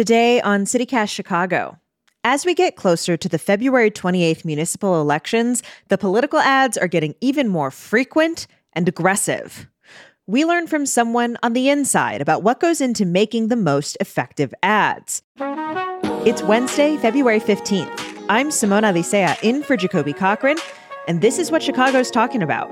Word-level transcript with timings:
Today 0.00 0.40
on 0.40 0.64
CityCast 0.64 1.10
Chicago. 1.10 1.76
As 2.24 2.46
we 2.46 2.54
get 2.54 2.74
closer 2.74 3.18
to 3.18 3.28
the 3.28 3.36
February 3.36 3.90
28th 3.90 4.46
municipal 4.46 4.98
elections, 4.98 5.62
the 5.88 5.98
political 5.98 6.38
ads 6.38 6.78
are 6.78 6.88
getting 6.88 7.14
even 7.20 7.48
more 7.48 7.70
frequent 7.70 8.46
and 8.72 8.88
aggressive. 8.88 9.68
We 10.26 10.46
learn 10.46 10.68
from 10.68 10.86
someone 10.86 11.36
on 11.42 11.52
the 11.52 11.68
inside 11.68 12.22
about 12.22 12.42
what 12.42 12.60
goes 12.60 12.80
into 12.80 13.04
making 13.04 13.48
the 13.48 13.56
most 13.56 13.98
effective 14.00 14.54
ads. 14.62 15.20
It's 16.24 16.42
Wednesday, 16.44 16.96
February 16.96 17.38
15th. 17.38 18.24
I'm 18.30 18.50
Simone 18.50 18.84
Alicea 18.84 19.36
in 19.42 19.62
for 19.62 19.76
Jacoby 19.76 20.14
Cochran, 20.14 20.56
and 21.08 21.20
this 21.20 21.38
is 21.38 21.50
what 21.50 21.62
Chicago's 21.62 22.10
talking 22.10 22.42
about. 22.42 22.70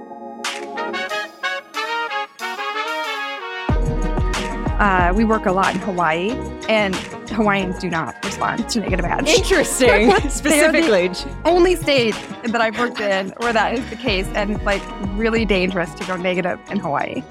Uh, 4.78 5.12
we 5.14 5.24
work 5.24 5.44
a 5.44 5.50
lot 5.50 5.74
in 5.74 5.80
Hawaii, 5.80 6.30
and 6.68 6.94
Hawaiians 7.30 7.80
do 7.80 7.90
not 7.90 8.14
respond 8.24 8.68
to 8.70 8.80
negative 8.80 9.04
ads. 9.04 9.28
Interesting. 9.28 10.12
Specifically. 10.30 11.10
only 11.44 11.74
state 11.74 12.14
that 12.44 12.60
I've 12.60 12.78
worked 12.78 13.00
in 13.00 13.30
where 13.38 13.52
that 13.52 13.74
is 13.74 13.90
the 13.90 13.96
case, 13.96 14.26
and 14.34 14.52
it's 14.52 14.64
like 14.64 14.82
really 15.16 15.44
dangerous 15.44 15.92
to 15.94 16.04
go 16.04 16.16
negative 16.16 16.60
in 16.70 16.78
Hawaii. 16.78 17.24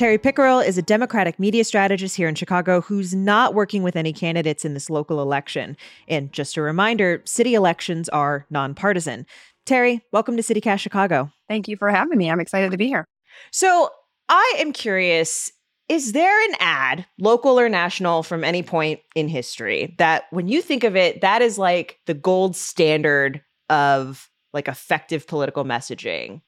Terry 0.00 0.16
Pickerel 0.16 0.60
is 0.60 0.78
a 0.78 0.82
Democratic 0.82 1.38
media 1.38 1.62
strategist 1.62 2.16
here 2.16 2.26
in 2.26 2.34
Chicago 2.34 2.80
who's 2.80 3.14
not 3.14 3.52
working 3.52 3.82
with 3.82 3.96
any 3.96 4.14
candidates 4.14 4.64
in 4.64 4.72
this 4.72 4.88
local 4.88 5.20
election. 5.20 5.76
And 6.08 6.32
just 6.32 6.56
a 6.56 6.62
reminder 6.62 7.20
city 7.26 7.52
elections 7.52 8.08
are 8.08 8.46
nonpartisan. 8.48 9.26
Terry, 9.70 10.04
welcome 10.10 10.36
to 10.36 10.42
CityCast 10.42 10.80
Chicago. 10.80 11.30
Thank 11.48 11.68
you 11.68 11.76
for 11.76 11.88
having 11.90 12.18
me. 12.18 12.28
I'm 12.28 12.40
excited 12.40 12.72
to 12.72 12.76
be 12.76 12.88
here. 12.88 13.06
So, 13.52 13.88
I 14.28 14.56
am 14.58 14.72
curious 14.72 15.52
is 15.88 16.10
there 16.10 16.44
an 16.48 16.56
ad, 16.58 17.06
local 17.20 17.60
or 17.60 17.68
national, 17.68 18.24
from 18.24 18.42
any 18.42 18.64
point 18.64 18.98
in 19.14 19.28
history 19.28 19.94
that 19.98 20.24
when 20.30 20.48
you 20.48 20.60
think 20.60 20.82
of 20.82 20.96
it, 20.96 21.20
that 21.20 21.40
is 21.40 21.56
like 21.56 22.00
the 22.06 22.14
gold 22.14 22.56
standard 22.56 23.42
of 23.68 24.28
like 24.52 24.66
effective 24.66 25.28
political 25.28 25.64
messaging? 25.64 26.40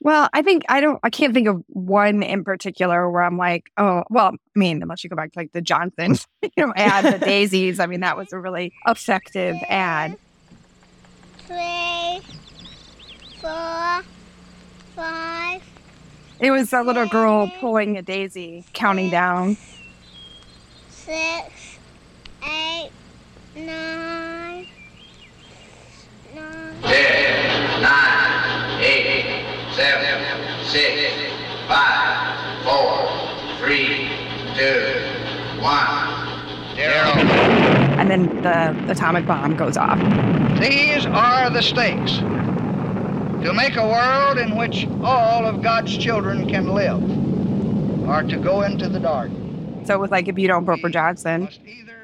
Well, 0.00 0.30
I 0.32 0.40
think 0.40 0.62
I 0.70 0.80
don't, 0.80 0.98
I 1.02 1.10
can't 1.10 1.34
think 1.34 1.48
of 1.48 1.62
one 1.66 2.22
in 2.22 2.42
particular 2.42 3.10
where 3.10 3.22
I'm 3.22 3.36
like, 3.36 3.70
oh, 3.76 4.04
well, 4.08 4.28
I 4.28 4.58
mean, 4.58 4.80
unless 4.80 5.04
you 5.04 5.10
go 5.10 5.16
back 5.16 5.32
to 5.32 5.38
like 5.38 5.52
the 5.52 5.60
Johnson, 5.60 6.16
you 6.42 6.50
know, 6.56 6.72
ad, 6.74 7.20
the 7.20 7.22
daisies. 7.22 7.80
I 7.80 7.84
mean, 7.84 8.00
that 8.00 8.16
was 8.16 8.32
a 8.32 8.38
really 8.38 8.72
effective 8.86 9.56
ad. 9.68 10.16
Three, 11.46 12.22
four, 13.42 14.02
five. 14.94 15.60
It 16.38 16.52
was 16.52 16.70
that 16.70 16.86
little 16.86 17.08
girl 17.08 17.50
pulling 17.58 17.98
a 17.98 18.02
daisy, 18.02 18.64
counting 18.72 19.10
down. 19.10 19.56
Six, 20.90 21.78
eight, 22.44 22.90
nine, 23.56 24.68
nine. 26.36 26.82
Ten, 26.82 27.82
nine, 27.82 28.80
eight, 28.80 29.44
seven, 29.74 30.64
six, 30.64 31.12
five, 31.66 32.62
four, 32.62 33.08
three, 33.58 34.08
two, 34.54 35.60
one, 35.60 36.76
zero. 36.76 37.10
And 37.98 38.08
then 38.08 38.42
the 38.42 38.92
atomic 38.92 39.26
bomb 39.26 39.56
goes 39.56 39.76
off. 39.76 39.98
These 40.60 41.06
are 41.06 41.50
the 41.50 41.60
stakes 41.60 42.20
to 43.42 43.52
make 43.52 43.76
a 43.76 43.86
world 43.86 44.38
in 44.38 44.56
which 44.56 44.86
all 45.02 45.44
of 45.44 45.62
God's 45.62 45.96
children 45.96 46.48
can 46.48 46.68
live, 46.74 47.02
or 48.08 48.22
to 48.22 48.36
go 48.38 48.62
into 48.62 48.88
the 48.88 49.00
dark. 49.00 49.30
So 49.84 49.94
it 49.94 49.98
was 50.00 50.10
like, 50.12 50.28
if 50.28 50.38
you 50.38 50.46
don't 50.46 50.64
vote 50.64 50.80
for 50.80 50.88
Johnson, 50.88 51.48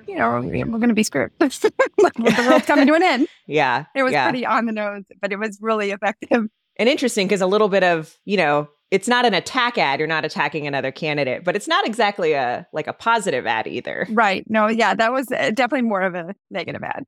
you 0.08 0.17
know, 0.17 0.41
we're 0.41 0.64
going 0.64 0.89
to 0.89 0.95
be 0.95 1.05
screwed. 1.05 1.30
the 1.39 2.45
world's 2.48 2.67
coming 2.67 2.86
to 2.86 2.95
an 2.95 3.02
end. 3.02 3.29
Yeah. 3.46 3.86
It 3.95 4.02
was 4.02 4.12
yeah. 4.12 4.29
pretty 4.29 4.45
on 4.45 4.67
the 4.67 4.73
nose, 4.73 5.05
but 5.23 5.33
it 5.33 5.39
was 5.39 5.58
really 5.62 5.90
effective. 5.90 6.48
and 6.77 6.89
interesting 6.89 7.27
because 7.27 7.41
a 7.41 7.46
little 7.46 7.70
bit 7.70 7.83
of 7.83 8.18
you 8.27 8.36
know 8.36 8.68
it's 8.91 9.08
not 9.08 9.24
an 9.24 9.33
attack 9.33 9.79
ad 9.79 9.98
you're 10.01 10.07
not 10.07 10.23
attacking 10.27 10.67
another 10.67 10.92
candidate 10.92 11.45
but 11.45 11.57
it's 11.57 11.67
not 11.67 11.86
exactly 11.86 12.35
a 12.35 12.67
like 12.74 12.86
a 12.86 12.92
positive 12.92 13.46
ad 13.46 13.67
either 13.67 14.07
Right. 14.11 14.45
No, 14.51 14.67
yeah, 14.68 14.95
that 14.95 15.12
was 15.12 15.33
uh, 15.33 15.51
definitely 15.55 15.89
more 15.89 16.02
of 16.02 16.14
a 16.14 16.35
negative 16.51 16.83
ad. 16.83 17.07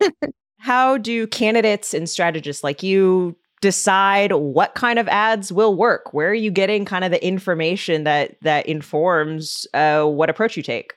how 0.58 0.96
do 0.96 1.26
candidates 1.26 1.92
and 1.92 2.08
strategists 2.08 2.64
like 2.64 2.82
you 2.82 3.36
decide 3.60 4.32
what 4.32 4.74
kind 4.74 4.98
of 4.98 5.08
ads 5.08 5.50
will 5.52 5.74
work 5.74 6.12
where 6.12 6.30
are 6.30 6.34
you 6.34 6.50
getting 6.50 6.84
kind 6.84 7.04
of 7.04 7.10
the 7.10 7.24
information 7.26 8.04
that 8.04 8.36
that 8.42 8.66
informs 8.66 9.66
uh, 9.74 10.04
what 10.04 10.28
approach 10.28 10.56
you 10.56 10.62
take 10.62 10.94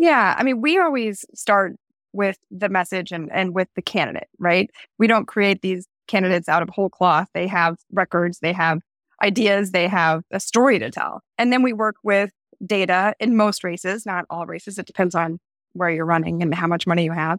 Yeah. 0.00 0.34
I 0.38 0.42
mean, 0.44 0.62
we 0.62 0.78
always 0.78 1.26
start 1.34 1.76
with 2.14 2.38
the 2.50 2.70
message 2.70 3.12
and, 3.12 3.30
and 3.32 3.54
with 3.54 3.68
the 3.76 3.82
candidate, 3.82 4.28
right? 4.38 4.70
We 4.98 5.06
don't 5.06 5.26
create 5.26 5.60
these 5.60 5.86
candidates 6.08 6.48
out 6.48 6.62
of 6.62 6.70
whole 6.70 6.88
cloth. 6.88 7.28
They 7.34 7.46
have 7.48 7.76
records, 7.92 8.38
they 8.38 8.54
have 8.54 8.80
ideas, 9.22 9.72
they 9.72 9.86
have 9.88 10.22
a 10.30 10.40
story 10.40 10.78
to 10.78 10.90
tell. 10.90 11.20
And 11.36 11.52
then 11.52 11.62
we 11.62 11.74
work 11.74 11.96
with 12.02 12.30
data 12.64 13.14
in 13.20 13.36
most 13.36 13.62
races, 13.62 14.06
not 14.06 14.24
all 14.30 14.46
races. 14.46 14.78
It 14.78 14.86
depends 14.86 15.14
on 15.14 15.38
where 15.74 15.90
you're 15.90 16.06
running 16.06 16.42
and 16.42 16.54
how 16.54 16.66
much 16.66 16.86
money 16.86 17.04
you 17.04 17.12
have. 17.12 17.38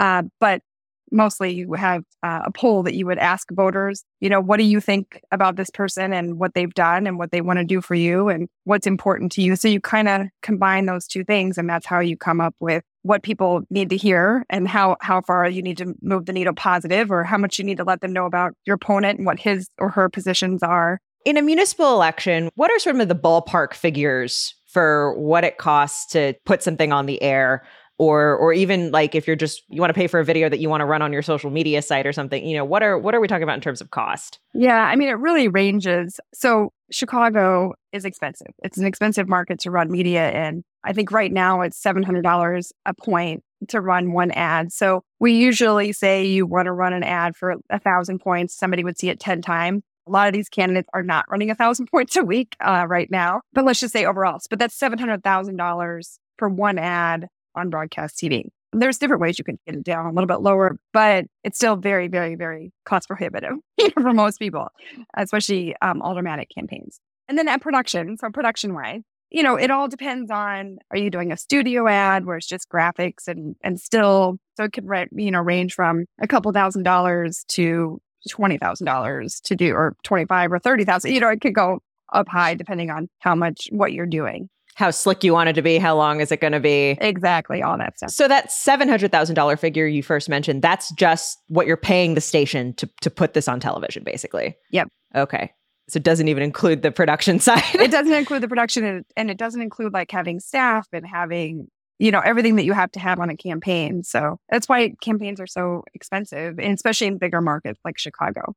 Uh, 0.00 0.24
but 0.40 0.62
mostly 1.10 1.52
you 1.52 1.72
have 1.74 2.04
uh, 2.22 2.42
a 2.44 2.50
poll 2.50 2.82
that 2.84 2.94
you 2.94 3.06
would 3.06 3.18
ask 3.18 3.50
voters, 3.50 4.04
you 4.20 4.28
know, 4.28 4.40
what 4.40 4.58
do 4.58 4.64
you 4.64 4.80
think 4.80 5.22
about 5.30 5.56
this 5.56 5.70
person 5.70 6.12
and 6.12 6.38
what 6.38 6.54
they've 6.54 6.74
done 6.74 7.06
and 7.06 7.18
what 7.18 7.30
they 7.30 7.40
want 7.40 7.58
to 7.58 7.64
do 7.64 7.80
for 7.80 7.94
you 7.94 8.28
and 8.28 8.48
what's 8.64 8.86
important 8.86 9.32
to 9.32 9.42
you. 9.42 9.56
So 9.56 9.68
you 9.68 9.80
kind 9.80 10.08
of 10.08 10.26
combine 10.42 10.86
those 10.86 11.06
two 11.06 11.24
things 11.24 11.58
and 11.58 11.68
that's 11.68 11.86
how 11.86 12.00
you 12.00 12.16
come 12.16 12.40
up 12.40 12.54
with 12.60 12.82
what 13.02 13.22
people 13.22 13.62
need 13.70 13.90
to 13.90 13.96
hear 13.96 14.44
and 14.50 14.68
how 14.68 14.96
how 15.00 15.22
far 15.22 15.48
you 15.48 15.62
need 15.62 15.78
to 15.78 15.94
move 16.02 16.26
the 16.26 16.32
needle 16.32 16.54
positive 16.54 17.10
or 17.10 17.24
how 17.24 17.38
much 17.38 17.58
you 17.58 17.64
need 17.64 17.78
to 17.78 17.84
let 17.84 18.00
them 18.00 18.12
know 18.12 18.26
about 18.26 18.52
your 18.66 18.74
opponent 18.74 19.18
and 19.18 19.26
what 19.26 19.38
his 19.38 19.68
or 19.78 19.88
her 19.88 20.08
positions 20.08 20.62
are. 20.62 21.00
in 21.24 21.36
a 21.36 21.42
municipal 21.42 21.94
election 21.94 22.50
what 22.56 22.70
are 22.70 22.78
some 22.78 23.00
of 23.00 23.08
the 23.08 23.14
ballpark 23.14 23.74
figures 23.74 24.54
for 24.66 25.18
what 25.18 25.44
it 25.44 25.58
costs 25.58 26.12
to 26.12 26.34
put 26.44 26.62
something 26.62 26.92
on 26.92 27.06
the 27.06 27.20
air 27.22 27.62
or 28.00 28.34
or 28.36 28.54
even 28.54 28.90
like 28.90 29.14
if 29.14 29.26
you're 29.26 29.36
just 29.36 29.62
you 29.68 29.78
want 29.78 29.90
to 29.90 29.94
pay 29.94 30.06
for 30.06 30.18
a 30.18 30.24
video 30.24 30.48
that 30.48 30.58
you 30.58 30.70
want 30.70 30.80
to 30.80 30.86
run 30.86 31.02
on 31.02 31.12
your 31.12 31.20
social 31.20 31.50
media 31.50 31.82
site 31.82 32.06
or 32.06 32.14
something 32.14 32.46
you 32.46 32.56
know 32.56 32.64
what 32.64 32.82
are 32.82 32.98
what 32.98 33.14
are 33.14 33.20
we 33.20 33.28
talking 33.28 33.42
about 33.42 33.56
in 33.56 33.60
terms 33.60 33.82
of 33.82 33.90
cost 33.90 34.38
Yeah, 34.54 34.82
I 34.82 34.96
mean, 34.96 35.08
it 35.08 35.18
really 35.18 35.48
ranges. 35.48 36.18
So 36.32 36.72
Chicago 36.90 37.74
is 37.92 38.04
expensive. 38.04 38.52
It's 38.62 38.78
an 38.78 38.86
expensive 38.86 39.28
market 39.28 39.60
to 39.60 39.70
run 39.70 39.90
media 39.90 40.48
in. 40.48 40.64
I 40.82 40.92
think 40.92 41.12
right 41.12 41.30
now 41.30 41.60
it's 41.60 41.80
$700 41.80 42.72
a 42.86 42.94
point 42.94 43.44
to 43.68 43.80
run 43.80 44.12
one 44.12 44.30
ad. 44.30 44.72
So 44.72 45.02
we 45.18 45.34
usually 45.34 45.92
say 45.92 46.24
you 46.24 46.46
want 46.46 46.66
to 46.66 46.72
run 46.72 46.94
an 46.94 47.04
ad 47.04 47.36
for 47.36 47.56
a 47.68 47.78
thousand 47.78 48.20
points. 48.20 48.56
Somebody 48.56 48.82
would 48.82 48.98
see 48.98 49.10
it 49.10 49.20
10 49.20 49.42
times. 49.42 49.82
A 50.08 50.10
lot 50.10 50.26
of 50.26 50.32
these 50.32 50.48
candidates 50.48 50.88
are 50.94 51.02
not 51.02 51.26
running 51.28 51.50
a 51.50 51.54
thousand 51.54 51.86
points 51.92 52.16
a 52.16 52.24
week 52.24 52.56
uh, 52.64 52.86
right 52.88 53.10
now, 53.10 53.42
but 53.52 53.64
let's 53.66 53.80
just 53.80 53.92
say 53.92 54.06
overall. 54.06 54.40
But 54.48 54.58
that's 54.58 54.78
$700,000 54.78 56.18
for 56.38 56.48
one 56.48 56.78
ad 56.78 57.28
on 57.54 57.70
broadcast 57.70 58.16
TV. 58.16 58.44
There's 58.72 58.98
different 58.98 59.20
ways 59.20 59.38
you 59.38 59.44
can 59.44 59.58
get 59.66 59.74
it 59.74 59.84
down 59.84 60.06
a 60.06 60.12
little 60.12 60.28
bit 60.28 60.40
lower, 60.40 60.78
but 60.92 61.24
it's 61.42 61.58
still 61.58 61.76
very, 61.76 62.06
very, 62.06 62.36
very 62.36 62.72
cost 62.84 63.08
prohibitive 63.08 63.54
for 63.94 64.12
most 64.12 64.38
people, 64.38 64.68
especially 65.16 65.74
um, 65.82 66.00
aldermanic 66.02 66.48
campaigns. 66.54 67.00
And 67.28 67.36
then 67.36 67.48
at 67.48 67.60
production, 67.60 68.16
so 68.16 68.30
production 68.30 68.74
wise, 68.74 69.02
you 69.30 69.42
know, 69.42 69.56
it 69.56 69.70
all 69.70 69.88
depends 69.88 70.30
on 70.30 70.78
are 70.90 70.96
you 70.96 71.10
doing 71.10 71.30
a 71.32 71.36
studio 71.36 71.86
ad 71.86 72.26
where 72.26 72.36
it's 72.36 72.46
just 72.46 72.68
graphics 72.68 73.28
and 73.28 73.54
and 73.62 73.80
still 73.80 74.38
so 74.56 74.64
it 74.64 74.72
could 74.72 74.86
you 75.12 75.30
know 75.30 75.40
range 75.40 75.74
from 75.74 76.04
a 76.20 76.26
couple 76.26 76.50
thousand 76.52 76.82
dollars 76.82 77.44
to 77.48 78.00
twenty 78.28 78.58
thousand 78.58 78.86
dollars 78.86 79.40
to 79.44 79.54
do 79.54 79.72
or 79.72 79.94
twenty 80.02 80.24
five 80.26 80.52
or 80.52 80.58
thirty 80.58 80.84
thousand. 80.84 81.12
You 81.12 81.20
know, 81.20 81.28
it 81.28 81.40
could 81.40 81.54
go 81.54 81.78
up 82.12 82.28
high 82.28 82.54
depending 82.54 82.90
on 82.90 83.08
how 83.20 83.36
much 83.36 83.68
what 83.70 83.92
you're 83.92 84.06
doing. 84.06 84.48
How 84.80 84.90
slick 84.90 85.22
you 85.22 85.32
want 85.32 85.48
it 85.48 85.52
to 85.52 85.62
be 85.62 85.78
how 85.78 85.94
long 85.96 86.20
is 86.20 86.32
it 86.32 86.40
going 86.40 86.52
to 86.52 86.58
be 86.60 86.96
Exactly, 87.00 87.62
all 87.62 87.78
that 87.78 87.96
stuff. 87.96 88.10
so 88.10 88.26
that 88.26 88.48
$700000 88.48 89.58
figure 89.58 89.86
you 89.86 90.02
first 90.02 90.28
mentioned 90.28 90.62
that's 90.62 90.90
just 90.94 91.38
what 91.48 91.66
you're 91.66 91.76
paying 91.76 92.14
the 92.14 92.20
station 92.20 92.74
to 92.74 92.88
to 93.02 93.10
put 93.10 93.34
this 93.34 93.46
on 93.46 93.60
television 93.60 94.02
basically 94.02 94.56
Yep. 94.72 94.88
okay 95.14 95.52
so 95.88 95.96
it 95.98 96.02
doesn't 96.02 96.28
even 96.28 96.42
include 96.42 96.82
the 96.82 96.90
production 96.90 97.38
side 97.48 97.62
it 97.74 97.90
doesn't 97.90 98.12
include 98.12 98.42
the 98.42 98.48
production 98.48 98.84
and, 98.84 99.04
and 99.16 99.30
it 99.30 99.36
doesn't 99.38 99.60
include 99.62 99.92
like 99.92 100.10
having 100.10 100.40
staff 100.40 100.86
and 100.92 101.06
having 101.06 101.68
you 101.98 102.10
know 102.10 102.20
everything 102.20 102.56
that 102.56 102.64
you 102.64 102.72
have 102.72 102.90
to 102.92 103.00
have 103.00 103.20
on 103.20 103.28
a 103.30 103.36
campaign 103.36 104.02
so 104.02 104.38
that's 104.50 104.68
why 104.68 104.94
campaigns 105.02 105.40
are 105.40 105.46
so 105.46 105.84
expensive 105.94 106.58
and 106.58 106.72
especially 106.74 107.06
in 107.06 107.18
bigger 107.18 107.40
markets 107.42 107.78
like 107.84 107.98
chicago 107.98 108.54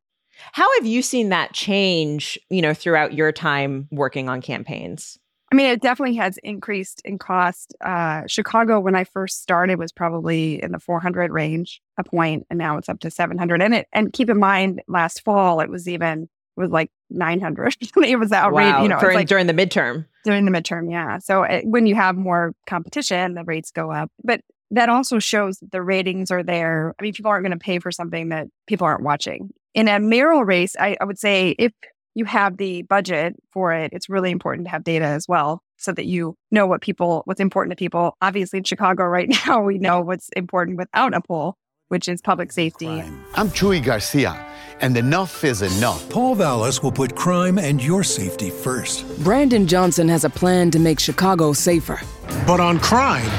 How 0.54 0.68
have 0.80 0.86
you 0.88 1.02
seen 1.04 1.30
that 1.30 1.54
change, 1.54 2.40
you 2.50 2.62
know, 2.62 2.74
throughout 2.74 3.14
your 3.14 3.32
time 3.32 3.88
working 3.92 4.30
on 4.30 4.42
campaigns? 4.42 5.20
I 5.54 5.56
mean, 5.56 5.68
it 5.68 5.84
definitely 5.84 6.16
has 6.16 6.40
increased 6.40 7.00
in 7.06 7.20
cost. 7.20 7.76
Uh, 7.80 8.24
Chicago, 8.26 8.80
when 8.80 8.96
I 8.96 9.04
first 9.04 9.44
started, 9.44 9.78
was 9.78 9.92
probably 9.92 10.60
in 10.64 10.72
the 10.72 10.80
400 10.80 11.32
range 11.32 11.80
a 11.96 12.04
point, 12.04 12.48
and 12.50 12.58
now 12.58 12.78
it's 12.78 12.90
up 12.90 13.00
to 13.02 13.12
700. 13.12 13.62
And 13.62 13.76
it, 13.76 13.88
and 13.94 14.12
keep 14.12 14.32
in 14.32 14.40
mind, 14.40 14.82
last 14.88 15.24
fall 15.24 15.60
it 15.60 15.70
was 15.70 15.88
even 15.88 16.24
it 16.24 16.60
was 16.60 16.72
like 16.72 16.90
900. 17.12 17.76
it 18.04 18.18
was 18.18 18.32
outrageous. 18.32 18.74
Wow, 18.74 18.82
You 18.82 18.90
know, 18.90 18.96
it's 19.00 19.14
like 19.14 19.28
during 19.28 19.46
the 19.46 19.54
midterm. 19.54 20.08
during 20.24 20.46
the 20.46 20.52
midterm. 20.52 20.90
Yeah. 20.90 21.20
So 21.20 21.44
uh, 21.44 21.62
when 21.62 21.86
you 21.86 21.94
have 21.94 22.16
more 22.16 22.56
competition, 22.66 23.36
the 23.36 23.44
rates 23.44 23.70
go 23.70 23.92
up. 23.92 24.10
But 24.24 24.42
that 24.72 24.90
also 24.90 25.20
shows 25.20 25.60
that 25.60 25.72
the 25.72 25.84
ratings 25.84 26.32
are 26.32 26.42
there. 26.42 26.96
I 26.98 27.04
mean, 27.04 27.14
people 27.14 27.30
aren't 27.30 27.44
going 27.44 27.58
to 27.58 27.64
pay 27.64 27.78
for 27.78 27.92
something 27.92 28.30
that 28.30 28.48
people 28.66 28.86
aren't 28.86 29.04
watching. 29.04 29.52
In 29.76 29.88
a 29.88 30.00
mayoral 30.00 30.46
race, 30.46 30.76
I, 30.80 30.98
I 31.00 31.06
would 31.06 31.20
say 31.20 31.54
if 31.60 31.74
you 32.16 32.26
have 32.26 32.58
the 32.58 32.84
budget 32.84 33.36
for 33.52 33.74
it, 33.74 33.92
it's 33.94 34.10
really 34.10 34.32
important 34.32 34.66
to 34.66 34.72
have 34.72 34.84
data 34.84 35.06
as 35.06 35.28
well 35.28 35.62
so 35.78 35.92
that 35.92 36.06
you 36.06 36.36
know 36.52 36.66
what 36.66 36.82
people, 36.82 37.24
what's 37.26 37.40
important 37.40 37.72
to 37.72 37.76
people. 37.76 38.16
Obviously, 38.22 38.58
in 38.58 38.64
Chicago 38.64 39.04
right 39.04 39.30
now, 39.48 39.62
we 39.62 39.78
know 39.78 40.02
what's 40.02 40.30
important 40.36 40.78
without 40.78 41.14
a 41.14 41.22
poll, 41.22 41.56
which 41.90 42.08
is 42.08 42.22
public 42.22 42.52
safety. 42.52 43.04
I'm 43.36 43.50
Chuy 43.50 43.84
Garcia, 43.84 44.46
and 44.80 44.96
enough 44.96 45.44
is 45.44 45.62
enough. 45.62 46.10
Paul 46.10 46.36
Vallas 46.36 46.82
will 46.82 46.92
put 46.92 47.16
crime 47.16 47.58
and 47.58 47.84
your 47.84 48.04
safety 48.04 48.50
first. 48.50 49.24
Brandon 49.24 49.68
Johnson 49.68 50.08
has 50.10 50.24
a 50.24 50.30
plan 50.30 50.72
to 50.72 50.80
make 50.80 51.00
Chicago 51.00 51.54
safer. 51.54 52.00
But 52.48 52.60
on 52.60 52.80
crime, 52.80 53.30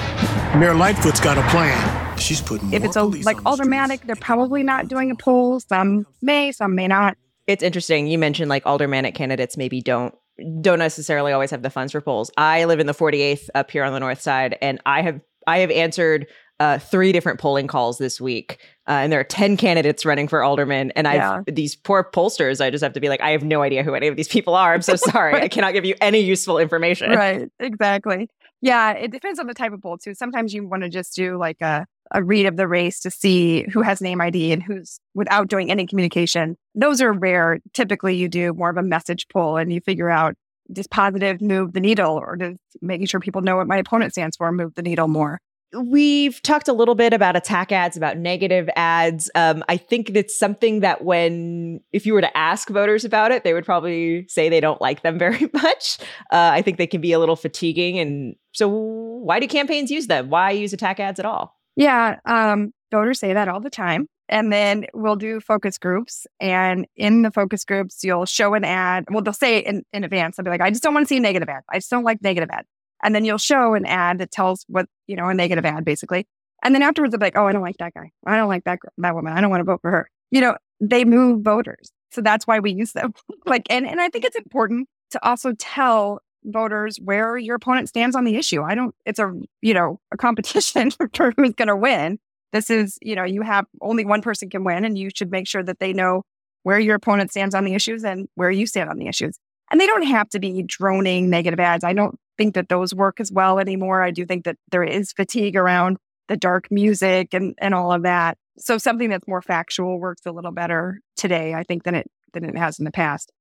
Mayor 0.58 0.74
Lightfoot's 0.74 1.20
got 1.20 1.38
a 1.38 1.42
plan. 1.48 2.18
She's 2.18 2.40
putting 2.40 2.72
If 2.72 2.84
it's 2.84 2.96
a 2.96 3.02
like 3.02 3.44
aldermanic, 3.44 4.02
they're 4.02 4.16
probably 4.16 4.62
not 4.62 4.88
doing 4.88 5.10
a 5.10 5.16
poll. 5.16 5.58
Some 5.60 6.06
may, 6.22 6.52
some 6.52 6.74
may 6.74 6.86
not. 6.86 7.16
It's 7.46 7.62
interesting. 7.62 8.06
You 8.06 8.18
mentioned 8.18 8.48
like 8.48 8.64
aldermanic 8.66 9.14
candidates 9.14 9.56
maybe 9.56 9.80
don't 9.80 10.14
don't 10.60 10.78
necessarily 10.80 11.32
always 11.32 11.50
have 11.52 11.62
the 11.62 11.70
funds 11.70 11.92
for 11.92 12.00
polls. 12.00 12.30
I 12.36 12.64
live 12.64 12.80
in 12.80 12.86
the 12.86 12.92
48th 12.94 13.48
up 13.54 13.70
here 13.70 13.84
on 13.84 13.92
the 13.92 14.00
north 14.00 14.20
side, 14.20 14.58
and 14.60 14.80
I 14.86 15.02
have 15.02 15.20
I 15.46 15.58
have 15.58 15.70
answered 15.70 16.26
uh, 16.60 16.78
three 16.78 17.12
different 17.12 17.38
polling 17.40 17.66
calls 17.66 17.98
this 17.98 18.20
week, 18.20 18.58
uh, 18.88 18.92
and 18.92 19.12
there 19.12 19.20
are 19.20 19.24
ten 19.24 19.56
candidates 19.56 20.04
running 20.06 20.26
for 20.28 20.42
alderman. 20.42 20.90
And 20.92 21.06
I've 21.06 21.16
Yeah. 21.16 21.40
these 21.46 21.76
poor 21.76 22.08
pollsters. 22.14 22.60
I 22.64 22.70
just 22.70 22.82
have 22.82 22.92
to 22.94 23.00
be 23.00 23.08
like, 23.08 23.20
I 23.20 23.30
have 23.30 23.44
no 23.44 23.62
idea 23.62 23.82
who 23.82 23.94
any 23.94 24.06
of 24.08 24.16
these 24.16 24.28
people 24.28 24.54
are. 24.54 24.72
I'm 24.72 24.82
so 24.82 24.96
sorry. 24.96 25.34
I 25.34 25.48
cannot 25.48 25.72
give 25.72 25.84
you 25.84 25.94
any 26.00 26.20
useful 26.20 26.58
information. 26.58 27.10
Right. 27.10 27.48
Exactly. 27.60 28.28
Yeah. 28.62 28.92
It 28.92 29.10
depends 29.10 29.38
on 29.38 29.46
the 29.46 29.54
type 29.54 29.72
of 29.72 29.82
poll 29.82 29.98
too. 29.98 30.14
Sometimes 30.14 30.54
you 30.54 30.66
want 30.66 30.82
to 30.84 30.88
just 30.88 31.14
do 31.14 31.36
like 31.36 31.60
a, 31.60 31.86
a 32.12 32.22
read 32.22 32.46
of 32.46 32.56
the 32.56 32.68
race 32.68 33.00
to 33.00 33.10
see 33.10 33.64
who 33.72 33.82
has 33.82 34.00
name 34.00 34.20
ID 34.20 34.52
and 34.52 34.62
who's 34.62 35.00
without 35.14 35.48
doing 35.48 35.70
any 35.70 35.86
communication. 35.86 36.56
Those 36.74 37.00
are 37.00 37.12
rare. 37.12 37.60
Typically 37.72 38.16
you 38.16 38.28
do 38.28 38.52
more 38.52 38.70
of 38.70 38.76
a 38.76 38.82
message 38.82 39.26
pull 39.28 39.56
and 39.56 39.72
you 39.72 39.80
figure 39.80 40.10
out 40.10 40.34
does 40.72 40.86
positive 40.86 41.40
move 41.40 41.72
the 41.72 41.80
needle 41.80 42.14
or 42.16 42.36
does 42.36 42.56
making 42.80 43.06
sure 43.06 43.20
people 43.20 43.42
know 43.42 43.56
what 43.56 43.66
my 43.66 43.76
opponent 43.76 44.12
stands 44.12 44.36
for 44.36 44.50
move 44.50 44.74
the 44.74 44.82
needle 44.82 45.08
more? 45.08 45.38
We've 45.76 46.40
talked 46.42 46.68
a 46.68 46.72
little 46.72 46.94
bit 46.94 47.12
about 47.12 47.34
attack 47.34 47.72
ads, 47.72 47.96
about 47.96 48.16
negative 48.16 48.70
ads. 48.76 49.28
Um, 49.34 49.64
I 49.68 49.76
think 49.76 50.10
it's 50.10 50.38
something 50.38 50.80
that 50.80 51.02
when, 51.02 51.80
if 51.92 52.06
you 52.06 52.14
were 52.14 52.20
to 52.20 52.36
ask 52.36 52.68
voters 52.68 53.04
about 53.04 53.32
it, 53.32 53.42
they 53.42 53.54
would 53.54 53.64
probably 53.64 54.24
say 54.28 54.48
they 54.48 54.60
don't 54.60 54.80
like 54.80 55.02
them 55.02 55.18
very 55.18 55.50
much. 55.52 55.98
Uh, 56.30 56.50
I 56.52 56.62
think 56.62 56.78
they 56.78 56.86
can 56.86 57.00
be 57.00 57.12
a 57.12 57.18
little 57.18 57.34
fatiguing. 57.34 57.98
And 57.98 58.36
so, 58.52 58.68
why 58.68 59.40
do 59.40 59.48
campaigns 59.48 59.90
use 59.90 60.06
them? 60.06 60.30
Why 60.30 60.52
use 60.52 60.72
attack 60.72 61.00
ads 61.00 61.18
at 61.18 61.26
all? 61.26 61.56
Yeah, 61.76 62.18
um, 62.24 62.72
voters 62.90 63.18
say 63.18 63.32
that 63.32 63.48
all 63.48 63.60
the 63.60 63.70
time. 63.70 64.06
And 64.28 64.52
then 64.52 64.86
we'll 64.94 65.16
do 65.16 65.40
focus 65.40 65.76
groups. 65.76 66.26
And 66.40 66.86
in 66.96 67.22
the 67.22 67.30
focus 67.30 67.64
groups, 67.64 68.02
you'll 68.02 68.24
show 68.24 68.54
an 68.54 68.64
ad. 68.64 69.04
Well, 69.10 69.22
they'll 69.22 69.34
say 69.34 69.58
in, 69.58 69.82
in 69.92 70.02
advance, 70.02 70.36
they'll 70.36 70.44
be 70.44 70.50
like, 70.50 70.62
I 70.62 70.70
just 70.70 70.82
don't 70.82 70.94
want 70.94 71.04
to 71.04 71.08
see 71.08 71.18
a 71.18 71.20
negative 71.20 71.48
ad. 71.48 71.62
I 71.70 71.76
just 71.76 71.90
don't 71.90 72.04
like 72.04 72.22
negative 72.22 72.48
ads. 72.50 72.68
And 73.02 73.14
then 73.14 73.24
you'll 73.26 73.38
show 73.38 73.74
an 73.74 73.84
ad 73.84 74.18
that 74.18 74.30
tells 74.30 74.64
what, 74.68 74.86
you 75.06 75.16
know, 75.16 75.28
a 75.28 75.34
negative 75.34 75.66
ad 75.66 75.84
basically. 75.84 76.26
And 76.62 76.74
then 76.74 76.82
afterwards, 76.82 77.12
they'll 77.12 77.18
be 77.18 77.26
like, 77.26 77.36
oh, 77.36 77.46
I 77.46 77.52
don't 77.52 77.62
like 77.62 77.76
that 77.78 77.92
guy. 77.92 78.10
I 78.26 78.36
don't 78.36 78.48
like 78.48 78.64
that, 78.64 78.78
that 78.96 79.14
woman. 79.14 79.34
I 79.34 79.42
don't 79.42 79.50
want 79.50 79.60
to 79.60 79.64
vote 79.64 79.82
for 79.82 79.90
her. 79.90 80.08
You 80.30 80.40
know, 80.40 80.56
they 80.80 81.04
move 81.04 81.42
voters. 81.42 81.90
So 82.10 82.22
that's 82.22 82.46
why 82.46 82.60
we 82.60 82.72
use 82.72 82.92
them. 82.92 83.12
like, 83.46 83.66
and, 83.68 83.86
and 83.86 84.00
I 84.00 84.08
think 84.08 84.24
it's 84.24 84.36
important 84.36 84.88
to 85.10 85.28
also 85.28 85.52
tell 85.58 86.20
voters 86.44 86.98
where 87.02 87.36
your 87.36 87.56
opponent 87.56 87.88
stands 87.88 88.14
on 88.16 88.24
the 88.24 88.36
issue. 88.36 88.62
I 88.62 88.74
don't, 88.74 88.94
it's 89.04 89.18
a, 89.18 89.32
you 89.62 89.74
know, 89.74 90.00
a 90.12 90.16
competition 90.16 90.90
for 91.14 91.32
who's 91.36 91.54
going 91.54 91.68
to 91.68 91.76
win. 91.76 92.18
This 92.52 92.70
is, 92.70 92.98
you 93.02 93.16
know, 93.16 93.24
you 93.24 93.42
have 93.42 93.66
only 93.80 94.04
one 94.04 94.22
person 94.22 94.48
can 94.48 94.64
win 94.64 94.84
and 94.84 94.96
you 94.96 95.10
should 95.14 95.30
make 95.30 95.48
sure 95.48 95.62
that 95.62 95.80
they 95.80 95.92
know 95.92 96.22
where 96.62 96.78
your 96.78 96.96
opponent 96.96 97.30
stands 97.30 97.54
on 97.54 97.64
the 97.64 97.74
issues 97.74 98.04
and 98.04 98.28
where 98.34 98.50
you 98.50 98.66
stand 98.66 98.88
on 98.88 98.98
the 98.98 99.08
issues. 99.08 99.38
And 99.70 99.80
they 99.80 99.86
don't 99.86 100.06
have 100.06 100.28
to 100.30 100.38
be 100.38 100.62
droning 100.62 101.30
negative 101.30 101.60
ads. 101.60 101.84
I 101.84 101.92
don't 101.92 102.18
think 102.36 102.54
that 102.54 102.68
those 102.68 102.94
work 102.94 103.20
as 103.20 103.32
well 103.32 103.58
anymore. 103.58 104.02
I 104.02 104.10
do 104.10 104.24
think 104.26 104.44
that 104.44 104.56
there 104.70 104.84
is 104.84 105.12
fatigue 105.12 105.56
around 105.56 105.98
the 106.28 106.36
dark 106.36 106.70
music 106.70 107.34
and, 107.34 107.54
and 107.58 107.74
all 107.74 107.92
of 107.92 108.02
that. 108.02 108.38
So 108.58 108.78
something 108.78 109.10
that's 109.10 109.26
more 109.26 109.42
factual 109.42 109.98
works 109.98 110.22
a 110.26 110.32
little 110.32 110.52
better 110.52 111.00
today, 111.16 111.54
I 111.54 111.64
think, 111.64 111.82
than 111.84 111.94
it 111.94 112.10
than 112.32 112.44
it 112.44 112.56
has 112.56 112.78
in 112.78 112.84
the 112.84 112.90
past. 112.90 113.32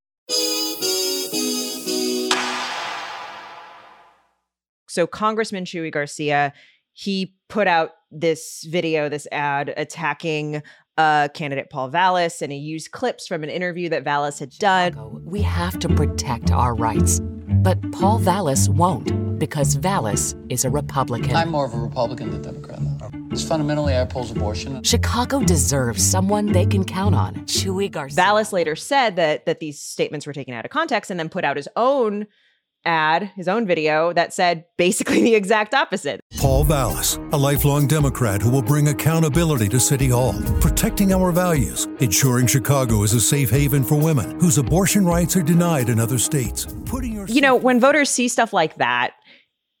So, 4.94 5.08
Congressman 5.08 5.64
Chuy 5.64 5.90
Garcia, 5.90 6.52
he 6.92 7.34
put 7.48 7.66
out 7.66 7.90
this 8.12 8.64
video, 8.70 9.08
this 9.08 9.26
ad 9.32 9.74
attacking 9.76 10.62
uh, 10.96 11.26
candidate 11.34 11.68
Paul 11.68 11.88
Vallas, 11.88 12.40
and 12.40 12.52
he 12.52 12.58
used 12.58 12.92
clips 12.92 13.26
from 13.26 13.42
an 13.42 13.50
interview 13.50 13.88
that 13.88 14.04
Vallas 14.04 14.38
had 14.38 14.50
done. 14.50 14.94
We 15.24 15.42
have 15.42 15.80
to 15.80 15.88
protect 15.88 16.52
our 16.52 16.76
rights. 16.76 17.18
But 17.64 17.80
Paul 17.90 18.20
Vallas 18.20 18.68
won't 18.68 19.36
because 19.40 19.74
Vallas 19.74 20.36
is 20.48 20.64
a 20.64 20.70
Republican. 20.70 21.34
I'm 21.34 21.50
more 21.50 21.64
of 21.64 21.74
a 21.74 21.78
Republican 21.78 22.30
than 22.30 22.42
Democrat. 22.42 22.78
Though. 23.00 23.10
It's 23.32 23.42
fundamentally 23.42 23.94
I 23.94 24.02
oppose 24.02 24.30
abortion. 24.30 24.80
Chicago 24.84 25.42
deserves 25.42 26.04
someone 26.04 26.52
they 26.52 26.66
can 26.66 26.84
count 26.84 27.16
on. 27.16 27.34
Chuy 27.46 27.90
Garcia. 27.90 28.14
Vallas 28.14 28.52
later 28.52 28.76
said 28.76 29.16
that 29.16 29.44
that 29.46 29.58
these 29.58 29.80
statements 29.80 30.24
were 30.24 30.32
taken 30.32 30.54
out 30.54 30.64
of 30.64 30.70
context 30.70 31.10
and 31.10 31.18
then 31.18 31.28
put 31.28 31.44
out 31.44 31.56
his 31.56 31.68
own 31.74 32.28
ad, 32.84 33.30
his 33.36 33.48
own 33.48 33.66
video 33.66 34.12
that 34.12 34.32
said 34.32 34.64
basically 34.76 35.20
the 35.22 35.34
exact 35.34 35.74
opposite. 35.74 36.20
Paul 36.38 36.64
Vallas, 36.64 37.16
a 37.32 37.36
lifelong 37.36 37.86
Democrat 37.86 38.40
who 38.40 38.50
will 38.50 38.62
bring 38.62 38.88
accountability 38.88 39.68
to 39.68 39.80
City 39.80 40.08
Hall, 40.08 40.34
protecting 40.60 41.12
our 41.12 41.32
values, 41.32 41.86
ensuring 42.00 42.46
Chicago 42.46 43.02
is 43.02 43.12
a 43.14 43.20
safe 43.20 43.50
haven 43.50 43.84
for 43.84 43.96
women 43.96 44.38
whose 44.40 44.58
abortion 44.58 45.04
rights 45.04 45.36
are 45.36 45.42
denied 45.42 45.88
in 45.88 45.98
other 45.98 46.18
states. 46.18 46.66
Putting 46.86 47.12
your 47.12 47.26
You 47.26 47.40
know, 47.40 47.56
when 47.56 47.80
voters 47.80 48.10
see 48.10 48.28
stuff 48.28 48.52
like 48.52 48.76
that, 48.76 49.14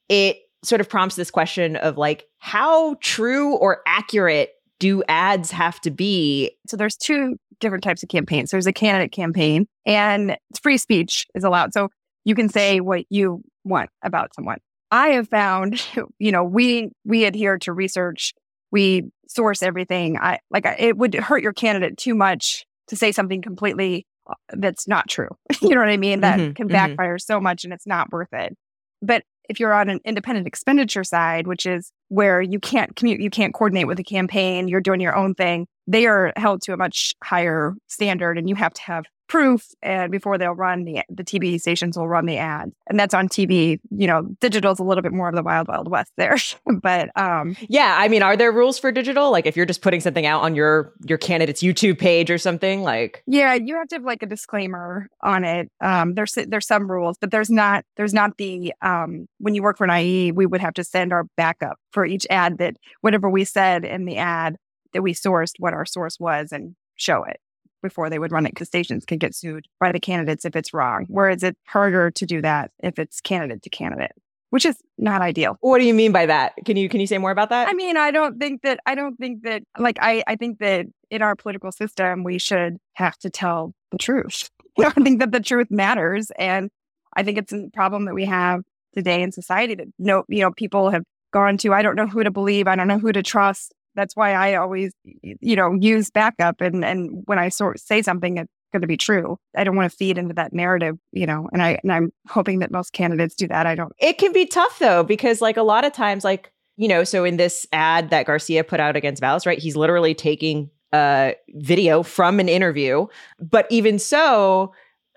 it 0.08 0.38
sort 0.64 0.80
of 0.80 0.88
prompts 0.88 1.16
this 1.16 1.30
question 1.30 1.76
of 1.76 1.96
like, 1.96 2.24
how 2.38 2.96
true 3.00 3.56
or 3.56 3.80
accurate 3.86 4.50
do 4.80 5.02
ads 5.08 5.50
have 5.50 5.80
to 5.82 5.90
be? 5.90 6.56
So 6.66 6.76
there's 6.76 6.96
two 6.96 7.36
different 7.60 7.84
types 7.84 8.02
of 8.02 8.08
campaigns. 8.08 8.50
There's 8.50 8.66
a 8.66 8.72
candidate 8.72 9.12
campaign 9.12 9.66
and 9.86 10.36
free 10.60 10.78
speech 10.78 11.26
is 11.34 11.44
allowed. 11.44 11.72
So 11.72 11.88
you 12.24 12.34
can 12.34 12.48
say 12.48 12.80
what 12.80 13.04
you 13.10 13.42
want 13.64 13.90
about 14.02 14.34
someone. 14.34 14.58
I 14.90 15.08
have 15.08 15.28
found, 15.28 15.82
you 16.18 16.32
know, 16.32 16.44
we 16.44 16.90
we 17.04 17.24
adhere 17.24 17.58
to 17.58 17.72
research. 17.72 18.32
We 18.70 19.04
source 19.28 19.62
everything. 19.62 20.18
I 20.18 20.38
like 20.50 20.66
I- 20.66 20.76
it 20.78 20.96
would 20.96 21.14
hurt 21.14 21.42
your 21.42 21.52
candidate 21.52 21.96
too 21.96 22.14
much 22.14 22.64
to 22.88 22.96
say 22.96 23.12
something 23.12 23.40
completely 23.42 24.06
uh, 24.28 24.34
that's 24.54 24.86
not 24.88 25.08
true. 25.08 25.28
you 25.62 25.70
know 25.70 25.80
what 25.80 25.88
I 25.88 25.96
mean? 25.96 26.20
That 26.20 26.38
Mhm, 26.38 26.54
can 26.56 26.68
mhm. 26.68 26.72
backfire 26.72 27.18
so 27.18 27.40
much 27.40 27.64
and 27.64 27.72
it's 27.72 27.86
not 27.86 28.10
worth 28.12 28.32
it. 28.32 28.56
But 29.02 29.22
if 29.48 29.60
you're 29.60 29.74
on 29.74 29.90
an 29.90 30.00
independent 30.04 30.46
expenditure 30.46 31.04
side, 31.04 31.46
which 31.46 31.66
is 31.66 31.92
where 32.08 32.40
you 32.40 32.58
can't 32.58 32.96
commute, 32.96 33.20
you 33.20 33.28
can't 33.30 33.52
coordinate 33.52 33.86
with 33.86 33.98
a 33.98 34.04
campaign, 34.04 34.68
you're 34.68 34.80
doing 34.80 35.00
your 35.00 35.14
own 35.14 35.34
thing, 35.34 35.66
they 35.86 36.06
are 36.06 36.32
held 36.36 36.62
to 36.62 36.72
a 36.72 36.76
much 36.78 37.14
higher 37.22 37.74
standard 37.88 38.38
and 38.38 38.48
you 38.48 38.54
have 38.54 38.72
to 38.72 38.82
have 38.82 39.04
proof 39.34 39.74
and 39.82 40.12
before 40.12 40.38
they'll 40.38 40.52
run 40.52 40.84
the 40.84 41.02
the 41.10 41.24
TV 41.24 41.60
stations 41.60 41.98
will 41.98 42.06
run 42.06 42.24
the 42.24 42.36
ad. 42.36 42.70
And 42.86 43.00
that's 43.00 43.12
on 43.12 43.28
TV. 43.28 43.80
You 43.90 44.06
know, 44.06 44.22
digital's 44.40 44.78
a 44.78 44.84
little 44.84 45.02
bit 45.02 45.12
more 45.12 45.28
of 45.28 45.34
the 45.34 45.42
wild 45.42 45.66
wild 45.66 45.90
west 45.90 46.12
there. 46.16 46.36
but 46.80 47.10
um 47.20 47.56
Yeah, 47.68 47.96
I 47.98 48.06
mean, 48.06 48.22
are 48.22 48.36
there 48.36 48.52
rules 48.52 48.78
for 48.78 48.92
digital? 48.92 49.32
Like 49.32 49.44
if 49.44 49.56
you're 49.56 49.66
just 49.66 49.82
putting 49.82 49.98
something 49.98 50.24
out 50.24 50.42
on 50.42 50.54
your 50.54 50.92
your 51.04 51.18
candidate's 51.18 51.64
YouTube 51.64 51.98
page 51.98 52.30
or 52.30 52.38
something, 52.38 52.84
like 52.84 53.24
yeah, 53.26 53.54
you 53.54 53.74
have 53.74 53.88
to 53.88 53.96
have 53.96 54.04
like 54.04 54.22
a 54.22 54.26
disclaimer 54.26 55.08
on 55.20 55.42
it. 55.42 55.68
Um 55.80 56.14
there's 56.14 56.38
there's 56.46 56.68
some 56.68 56.88
rules, 56.88 57.18
but 57.20 57.32
there's 57.32 57.50
not 57.50 57.84
there's 57.96 58.14
not 58.14 58.36
the 58.38 58.72
um 58.82 59.26
when 59.38 59.56
you 59.56 59.64
work 59.64 59.78
for 59.78 59.84
an 59.84 59.98
IE, 59.98 60.30
we 60.30 60.46
would 60.46 60.60
have 60.60 60.74
to 60.74 60.84
send 60.84 61.12
our 61.12 61.24
backup 61.36 61.76
for 61.90 62.06
each 62.06 62.24
ad 62.30 62.58
that 62.58 62.76
whatever 63.00 63.28
we 63.28 63.44
said 63.44 63.84
in 63.84 64.04
the 64.04 64.16
ad 64.16 64.54
that 64.92 65.02
we 65.02 65.12
sourced 65.12 65.54
what 65.58 65.74
our 65.74 65.84
source 65.84 66.20
was 66.20 66.52
and 66.52 66.76
show 66.94 67.24
it 67.24 67.40
before 67.84 68.08
they 68.08 68.18
would 68.18 68.32
run 68.32 68.46
it 68.46 68.50
because 68.50 68.66
stations 68.66 69.04
can 69.04 69.18
get 69.18 69.34
sued 69.34 69.68
by 69.78 69.92
the 69.92 70.00
candidates 70.00 70.44
if 70.46 70.56
it's 70.56 70.72
wrong. 70.72 71.04
Whereas 71.08 71.42
it's 71.42 71.60
harder 71.68 72.10
to 72.10 72.26
do 72.26 72.40
that 72.40 72.70
if 72.82 72.98
it's 72.98 73.20
candidate 73.20 73.62
to 73.62 73.68
candidate, 73.68 74.12
which 74.48 74.64
is 74.64 74.78
not 74.96 75.20
ideal. 75.20 75.58
what 75.60 75.78
do 75.78 75.84
you 75.84 75.92
mean 75.92 76.10
by 76.10 76.24
that? 76.26 76.54
Can 76.64 76.78
you 76.78 76.88
can 76.88 77.00
you 77.00 77.06
say 77.06 77.18
more 77.18 77.30
about 77.30 77.50
that? 77.50 77.68
I 77.68 77.74
mean, 77.74 77.98
I 77.98 78.10
don't 78.10 78.40
think 78.40 78.62
that 78.62 78.80
I 78.86 78.94
don't 78.94 79.16
think 79.16 79.42
that 79.42 79.62
like 79.78 79.98
I 80.00 80.24
I 80.26 80.34
think 80.34 80.58
that 80.60 80.86
in 81.10 81.20
our 81.20 81.36
political 81.36 81.70
system 81.70 82.24
we 82.24 82.38
should 82.38 82.78
have 82.94 83.18
to 83.18 83.30
tell 83.30 83.74
the 83.92 83.98
truth. 83.98 84.48
I 84.80 84.90
think 84.90 85.20
that 85.20 85.30
the 85.30 85.40
truth 85.40 85.70
matters, 85.70 86.32
and 86.38 86.70
I 87.14 87.22
think 87.22 87.38
it's 87.38 87.52
a 87.52 87.68
problem 87.74 88.06
that 88.06 88.14
we 88.14 88.24
have 88.24 88.62
today 88.94 89.22
in 89.22 89.30
society 89.30 89.74
that 89.74 89.88
no 89.98 90.24
you 90.28 90.40
know 90.40 90.52
people 90.52 90.90
have 90.90 91.04
gone 91.34 91.58
to. 91.58 91.74
I 91.74 91.82
don't 91.82 91.96
know 91.96 92.06
who 92.06 92.24
to 92.24 92.30
believe. 92.30 92.66
I 92.66 92.76
don't 92.76 92.88
know 92.88 92.98
who 92.98 93.12
to 93.12 93.22
trust. 93.22 93.73
That's 93.94 94.14
why 94.16 94.32
I 94.32 94.54
always 94.56 94.92
you 95.04 95.56
know 95.56 95.74
use 95.80 96.10
backup, 96.10 96.60
and 96.60 96.84
and 96.84 97.22
when 97.26 97.38
I 97.38 97.48
sort 97.48 97.78
say 97.80 98.02
something, 98.02 98.38
it's 98.38 98.50
going 98.72 98.82
to 98.82 98.88
be 98.88 98.96
true. 98.96 99.38
I 99.56 99.62
don't 99.64 99.76
want 99.76 99.90
to 99.90 99.96
feed 99.96 100.18
into 100.18 100.34
that 100.34 100.52
narrative, 100.52 100.96
you 101.12 101.26
know, 101.26 101.48
and 101.52 101.62
I 101.62 101.78
and 101.82 101.92
I'm 101.92 102.12
hoping 102.28 102.58
that 102.60 102.70
most 102.70 102.92
candidates 102.92 103.34
do 103.34 103.46
that. 103.48 103.66
I 103.66 103.74
don't. 103.74 103.92
It 103.98 104.18
can 104.18 104.32
be 104.32 104.46
tough 104.46 104.78
though 104.78 105.02
because 105.04 105.40
like 105.40 105.56
a 105.56 105.62
lot 105.62 105.84
of 105.84 105.92
times 105.92 106.24
like 106.24 106.50
you 106.76 106.88
know, 106.88 107.04
so 107.04 107.24
in 107.24 107.36
this 107.36 107.66
ad 107.72 108.10
that 108.10 108.26
Garcia 108.26 108.64
put 108.64 108.80
out 108.80 108.96
against 108.96 109.20
Vallas, 109.20 109.46
right? 109.46 109.58
He's 109.60 109.76
literally 109.76 110.12
taking 110.12 110.70
a 110.92 111.34
video 111.50 112.02
from 112.02 112.40
an 112.40 112.48
interview, 112.48 113.06
but 113.40 113.66
even 113.70 113.98
so, 114.00 114.72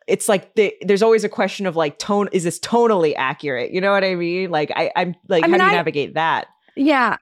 it's 0.08 0.30
like 0.30 0.54
the, 0.56 0.74
there's 0.82 1.02
always 1.02 1.24
a 1.24 1.30
question 1.30 1.66
of 1.66 1.76
like 1.76 1.98
tone 2.00 2.30
is 2.32 2.44
this 2.44 2.60
tonally 2.60 3.14
accurate 3.18 3.72
you 3.72 3.82
know 3.82 3.92
what 3.92 4.04
i 4.06 4.16
mean 4.16 4.50
like 4.50 4.72
I, 4.74 4.90
i'm 4.96 5.16
like 5.28 5.44
I 5.44 5.48
how 5.48 5.52
mean, 5.52 5.60
do 5.60 5.66
you 5.66 5.72
I- 5.72 5.76
navigate 5.76 6.14
that 6.14 6.48
Yeah, 6.78 7.18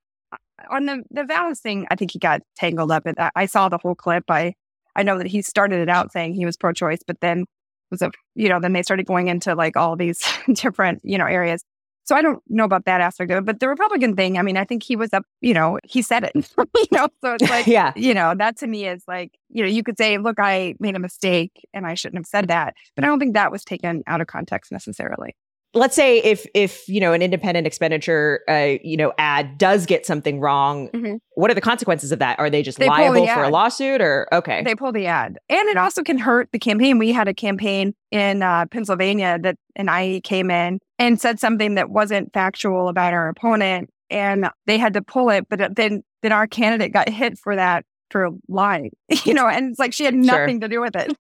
on 0.70 0.86
the 0.86 1.04
the 1.12 1.24
Vallas 1.24 1.60
thing, 1.60 1.88
I 1.92 1.96
think 1.96 2.12
he 2.12 2.20
got 2.20 2.42
tangled 2.56 2.92
up. 2.92 3.06
In, 3.08 3.16
I- 3.18 3.32
I 3.36 3.46
saw 3.46 3.70
the 3.70 3.78
whole 3.78 3.96
clip. 3.96 4.26
I 4.30 4.54
I 4.96 5.04
know 5.04 5.18
that 5.18 5.28
he 5.28 5.42
started 5.42 5.80
it 5.80 5.90
out 5.90 6.12
saying 6.12 6.34
he 6.36 6.46
was 6.46 6.58
pro-choice, 6.58 7.00
but 7.06 7.20
then 7.22 7.46
was 7.92 8.02
a 8.02 8.12
you 8.36 8.50
know 8.50 8.60
then 8.60 8.74
they 8.74 8.84
started 8.84 9.06
going 9.06 9.28
into 9.28 9.56
like 9.56 9.76
all 9.78 9.96
these 9.96 10.22
different 10.54 11.02
you 11.04 11.18
know 11.18 11.26
areas. 11.26 11.64
So 12.08 12.16
I 12.16 12.22
don't 12.22 12.40
know 12.50 12.66
about 12.66 12.86
that 12.86 13.02
aspect 13.02 13.32
of 13.32 13.40
it, 13.40 13.46
but 13.46 13.60
the 13.60 13.68
Republican 13.68 14.16
thing, 14.16 14.38
I 14.38 14.44
mean, 14.44 14.58
I 14.58 14.64
think 14.64 14.84
he 14.84 14.96
was 14.96 15.12
up, 15.12 15.24
you 15.42 15.56
know, 15.56 15.80
he 15.84 16.04
said 16.04 16.24
it, 16.24 16.34
you 16.76 16.86
know, 16.92 17.08
so 17.24 17.34
it's 17.34 17.50
like, 17.50 17.66
Yeah. 17.68 17.94
you 17.96 18.14
know, 18.14 18.36
that 18.38 18.58
to 18.58 18.68
me 18.68 18.88
is 18.88 19.04
like, 19.08 19.32
you 19.50 19.64
know, 19.64 19.68
you 19.70 19.82
could 19.82 19.98
say, 19.98 20.20
look, 20.20 20.40
I 20.40 20.76
made 20.80 20.96
a 20.96 21.00
mistake 21.00 21.66
and 21.74 21.88
I 21.88 21.96
shouldn't 21.96 22.20
have 22.20 22.28
said 22.28 22.48
that, 22.50 22.76
but 22.96 23.04
I 23.04 23.08
don't 23.08 23.18
think 23.18 23.34
that 23.34 23.52
was 23.52 23.66
taken 23.66 24.04
out 24.06 24.22
of 24.22 24.28
context 24.28 24.72
necessarily. 24.72 25.36
Let's 25.76 25.96
say 25.96 26.18
if 26.20 26.48
if 26.54 26.88
you 26.88 27.00
know 27.00 27.14
an 27.14 27.22
independent 27.22 27.68
expenditure 27.68 28.42
uh 28.48 28.78
you 28.84 28.98
know 28.98 29.14
ad 29.18 29.58
does 29.58 29.86
get 29.86 30.06
something 30.06 30.40
wrong 30.40 30.90
what 31.36 31.52
are 31.52 31.54
the 31.54 31.62
consequences 31.62 32.12
of 32.12 32.20
that 32.20 32.40
are 32.40 32.50
they 32.50 32.64
just 32.64 32.80
Mm-hmm. 32.80 32.90
They 32.90 33.04
pull 33.06 33.14
the 33.14 33.20
liable 33.22 33.34
for 33.34 33.44
a 33.44 33.50
lawsuit 33.50 34.02
or 34.02 34.28
okay 34.32 34.64
They 34.64 34.76
pull 34.76 34.92
the 34.92 35.06
ad. 35.08 35.38
And 35.50 35.70
it 35.70 35.78
also 35.78 36.04
can 36.04 36.18
hurt 36.18 36.50
the 36.52 36.60
campaign. 36.60 36.98
We 36.98 37.12
had 37.12 37.28
a 37.28 37.34
campaign 37.34 37.94
in 38.12 38.42
uh, 38.44 38.66
Pennsylvania 38.68 39.38
that 39.42 39.58
an 39.76 39.90
IE 39.90 40.22
came 40.22 40.50
in 40.52 40.80
and 41.00 41.20
said 41.20 41.40
something 41.40 41.76
that 41.76 41.90
wasn't 41.90 42.34
factual 42.34 42.88
about 42.90 43.14
our 43.14 43.30
opponent. 43.30 43.90
And 44.10 44.50
they 44.66 44.78
had 44.78 44.94
to 44.94 45.02
pull 45.02 45.30
it. 45.30 45.48
But 45.50 45.76
then, 45.76 46.04
then 46.22 46.32
our 46.32 46.48
candidate 46.48 46.94
got 46.94 47.10
hit 47.10 47.38
for 47.38 47.56
that 47.56 47.86
for 48.12 48.30
lying, 48.48 48.92
you 49.26 49.34
know, 49.34 49.48
and 49.48 49.72
it's 49.72 49.80
like 49.80 49.94
she 49.94 50.06
had 50.06 50.14
Sure. 50.14 50.24
nothing 50.24 50.60
to 50.62 50.68
do 50.68 50.82
with 50.82 50.96
it. 50.96 51.16